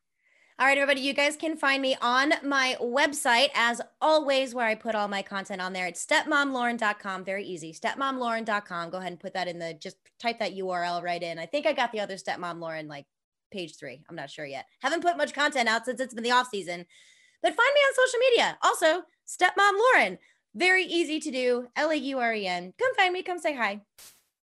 All 0.57 0.65
right, 0.65 0.77
everybody, 0.77 1.01
you 1.01 1.13
guys 1.13 1.35
can 1.35 1.57
find 1.57 1.81
me 1.81 1.97
on 2.01 2.31
my 2.41 2.77
website 2.81 3.49
as 3.55 3.81
always, 3.99 4.55
where 4.55 4.65
I 4.65 4.73
put 4.73 4.95
all 4.95 5.09
my 5.09 5.21
content 5.21 5.59
on 5.61 5.73
there. 5.73 5.85
It's 5.85 6.05
stepmomlauren.com. 6.05 7.25
Very 7.25 7.43
easy. 7.43 7.73
Stepmomlauren.com. 7.73 8.89
Go 8.89 8.97
ahead 8.97 9.11
and 9.11 9.19
put 9.19 9.33
that 9.33 9.49
in 9.49 9.59
the 9.59 9.73
just 9.73 9.97
type 10.17 10.39
that 10.39 10.55
URL 10.55 11.03
right 11.03 11.21
in. 11.21 11.39
I 11.39 11.45
think 11.45 11.65
I 11.65 11.73
got 11.73 11.91
the 11.91 11.99
other 11.99 12.15
stepmom 12.15 12.61
Lauren 12.61 12.87
like 12.87 13.05
page 13.51 13.77
three. 13.77 14.03
I'm 14.09 14.15
not 14.15 14.29
sure 14.29 14.45
yet. 14.45 14.65
Haven't 14.81 15.01
put 15.03 15.17
much 15.17 15.33
content 15.33 15.69
out 15.69 15.85
since 15.85 15.99
it's 15.99 16.13
been 16.13 16.23
the 16.23 16.31
off 16.31 16.49
season. 16.49 16.85
But 17.41 17.55
find 17.55 17.73
me 17.73 17.81
on 17.81 17.95
social 17.95 18.19
media. 18.19 18.57
Also, 18.63 19.03
stepmom 19.27 19.73
Lauren. 19.77 20.17
Very 20.55 20.85
easy 20.85 21.19
to 21.19 21.31
do. 21.31 21.67
L 21.75 21.91
A 21.91 21.95
U 21.95 22.19
R 22.19 22.33
E 22.33 22.47
N. 22.47 22.73
Come 22.79 22.95
find 22.95 23.13
me. 23.13 23.23
Come 23.23 23.39
say 23.39 23.55
hi. 23.55 23.81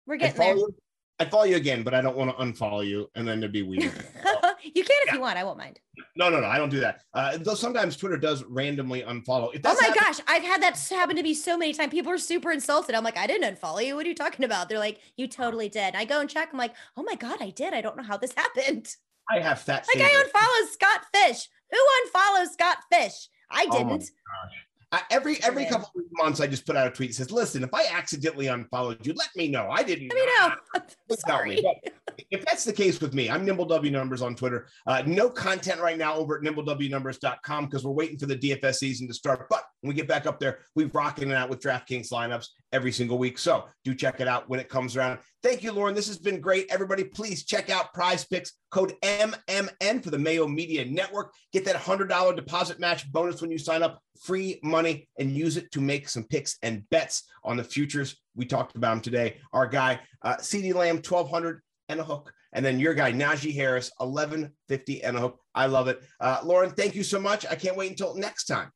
We're 0.07 0.16
getting 0.16 0.38
there. 0.38 0.57
You, 0.57 0.74
I 1.18 1.24
follow 1.26 1.44
you 1.44 1.57
again, 1.57 1.85
but 1.85 1.94
I 1.94 2.00
don't 2.00 2.16
want 2.16 2.37
to 2.37 2.44
unfollow 2.44 2.87
you, 2.87 3.09
and 3.14 3.26
then 3.26 3.38
it'd 3.38 3.52
be 3.52 3.62
weird. 3.62 3.92
you 4.62 4.85
can 4.85 4.96
if 5.03 5.07
yeah. 5.07 5.14
you 5.14 5.20
want. 5.20 5.38
I 5.38 5.44
won't 5.44 5.59
mind. 5.59 5.81
No, 6.16 6.29
no, 6.29 6.40
no. 6.40 6.46
I 6.46 6.59
don't 6.59 6.68
do 6.68 6.81
that. 6.81 7.03
Uh, 7.14 7.38
though 7.38 7.55
sometimes 7.55 7.96
Twitter 7.96 8.16
does 8.16 8.44
randomly 8.44 9.03
unfollow. 9.03 9.59
oh 9.64 9.77
my 9.81 9.94
gosh, 9.94 10.20
I've 10.27 10.42
had 10.42 10.62
that 10.62 10.79
happen 10.88 11.16
to 11.16 11.22
me 11.22 11.35
so 11.35 11.57
many 11.57 11.72
times. 11.72 11.90
People 11.90 12.12
are 12.12 12.18
super 12.18 12.51
insulted. 12.53 12.94
I'm 12.94 13.05
like, 13.05 13.16
I 13.16 13.27
didn't 13.27 13.57
unfollow 13.57 13.85
you. 13.85 13.94
What 13.94 14.07
are 14.07 14.09
you 14.09 14.14
talking 14.14 14.44
about? 14.44 14.68
They're 14.68 14.79
like, 14.79 15.01
you 15.16 15.27
totally 15.27 15.68
did. 15.68 15.94
I 15.94 16.05
go 16.05 16.20
and 16.20 16.29
check. 16.29 16.51
I'm 16.53 16.59
like, 16.59 16.75
oh 16.96 17.03
my 17.03 17.14
god, 17.14 17.38
I 17.40 17.51
did. 17.51 17.75
I 17.75 17.81
don't 17.81 17.96
know 17.96 18.03
how 18.03 18.16
this 18.16 18.33
happened. 18.37 18.94
I 19.31 19.40
have 19.40 19.61
fat. 19.61 19.87
Like 19.94 20.05
I 20.05 20.11
unfollow 20.11 20.72
Scott 20.72 21.07
Fish. 21.14 21.48
Who 21.70 21.79
unfollows 21.79 22.48
Scott 22.53 22.79
Fish? 22.90 23.29
I 23.51 23.66
oh 23.70 23.79
didn't. 23.79 24.11
Oh 24.11 24.48
I, 24.92 25.00
every 25.11 25.42
every 25.42 25.64
couple 25.64 25.88
of 25.96 26.05
months, 26.12 26.40
I 26.40 26.46
just 26.46 26.66
put 26.66 26.76
out 26.76 26.87
a 26.87 26.90
tweet 26.90 27.11
that 27.11 27.16
says, 27.16 27.33
"Listen, 27.33 27.64
if 27.64 27.72
I 27.72 27.87
accidentally 27.90 28.48
unfollowed 28.48 29.07
you, 29.07 29.14
let 29.14 29.31
me 29.35 29.48
know. 29.48 29.68
I 29.70 29.83
didn't. 29.83 30.09
Let 30.09 30.16
me 30.16 30.26
know. 30.38 31.16
Sorry. 31.16 31.64
if 32.31 32.44
that's 32.44 32.64
the 32.64 32.74
case 32.74 33.00
with 33.00 33.14
me, 33.14 33.31
I'm 33.31 33.44
Nimble 33.44 33.64
W 33.64 33.90
Numbers 33.90 34.20
on 34.20 34.35
Twitter. 34.35 34.66
Uh, 34.87 35.02
no 35.07 35.31
content 35.31 35.81
right 35.81 35.96
now 35.96 36.14
over 36.14 36.37
at 36.37 36.42
nimblewnumbers.com 36.42 37.64
because 37.64 37.85
we're 37.85 37.92
waiting 37.92 38.18
for 38.18 38.26
the 38.26 38.37
DFS 38.37 38.74
season 38.74 39.09
to 39.09 39.14
start. 39.14 39.46
But 39.48 39.64
when 39.81 39.88
we 39.88 39.94
get 39.94 40.09
back 40.09 40.26
up 40.26 40.38
there, 40.38 40.59
we're 40.76 40.88
rocking 40.88 41.31
it 41.31 41.35
out 41.35 41.48
with 41.48 41.61
DraftKings 41.61 42.12
lineups 42.12 42.48
every 42.72 42.92
single 42.92 43.16
week. 43.16 43.38
So 43.38 43.64
do 43.85 43.94
check 43.94 44.20
it 44.20 44.28
out 44.28 44.48
when 44.50 44.61
it 44.61 44.68
comes 44.68 44.94
around. 44.94 45.20
Thank 45.42 45.64
you, 45.64 45.72
Lauren. 45.72 45.94
This 45.94 46.07
has 46.07 46.18
been 46.18 46.40
great. 46.40 46.70
Everybody, 46.70 47.02
please 47.02 47.44
check 47.44 47.68
out 47.68 47.92
Prize 47.92 48.24
Picks 48.24 48.52
code 48.70 48.94
MMN 49.02 50.02
for 50.02 50.11
the 50.11 50.18
Mayo 50.18 50.46
Media 50.46 50.85
Network. 50.85 51.35
Get 51.52 51.64
that 51.64 51.74
$100 51.74 52.37
deposit 52.37 52.78
match 52.78 53.11
bonus 53.11 53.42
when 53.42 53.50
you 53.50 53.59
sign 53.59 53.83
up, 53.83 54.00
free 54.20 54.61
money, 54.62 55.09
and 55.18 55.37
use 55.37 55.57
it 55.57 55.72
to 55.72 55.81
make 55.81 56.09
some 56.09 56.22
picks 56.22 56.59
and 56.62 56.88
bets 56.90 57.24
on 57.42 57.57
the 57.57 57.64
futures. 57.64 58.16
We 58.37 58.44
talked 58.44 58.76
about 58.76 58.90
them 58.94 59.00
today. 59.00 59.38
Our 59.52 59.66
guy, 59.66 59.98
uh, 60.22 60.37
CeeDee 60.37 60.74
Lamb, 60.74 60.96
1200 60.96 61.61
and 61.88 61.98
a 61.98 62.05
hook. 62.05 62.33
And 62.52 62.64
then 62.64 62.78
your 62.78 62.94
guy, 62.94 63.12
Najee 63.12 63.55
Harris, 63.55 63.90
1150 63.98 65.02
and 65.02 65.16
a 65.16 65.20
hook. 65.20 65.40
I 65.57 65.66
love 65.66 65.88
it. 65.88 66.02
Uh, 66.20 66.40
Lauren, 66.44 66.70
thank 66.70 66.94
you 66.94 67.02
so 67.02 67.18
much. 67.18 67.46
I 67.46 67.57
can't 67.57 67.76
wait 67.76 67.90
until 67.90 68.14
next 68.14 68.44
time. 68.44 68.70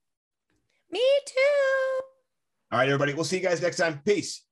Me 0.91 1.05
too. 1.27 2.03
All 2.73 2.79
right, 2.81 2.89
everybody. 2.89 3.15
We'll 3.15 3.25
see 3.25 3.37
you 3.37 3.43
guys 3.43 3.63
next 3.63 3.77
time. 3.77 4.01
Peace. 4.05 4.46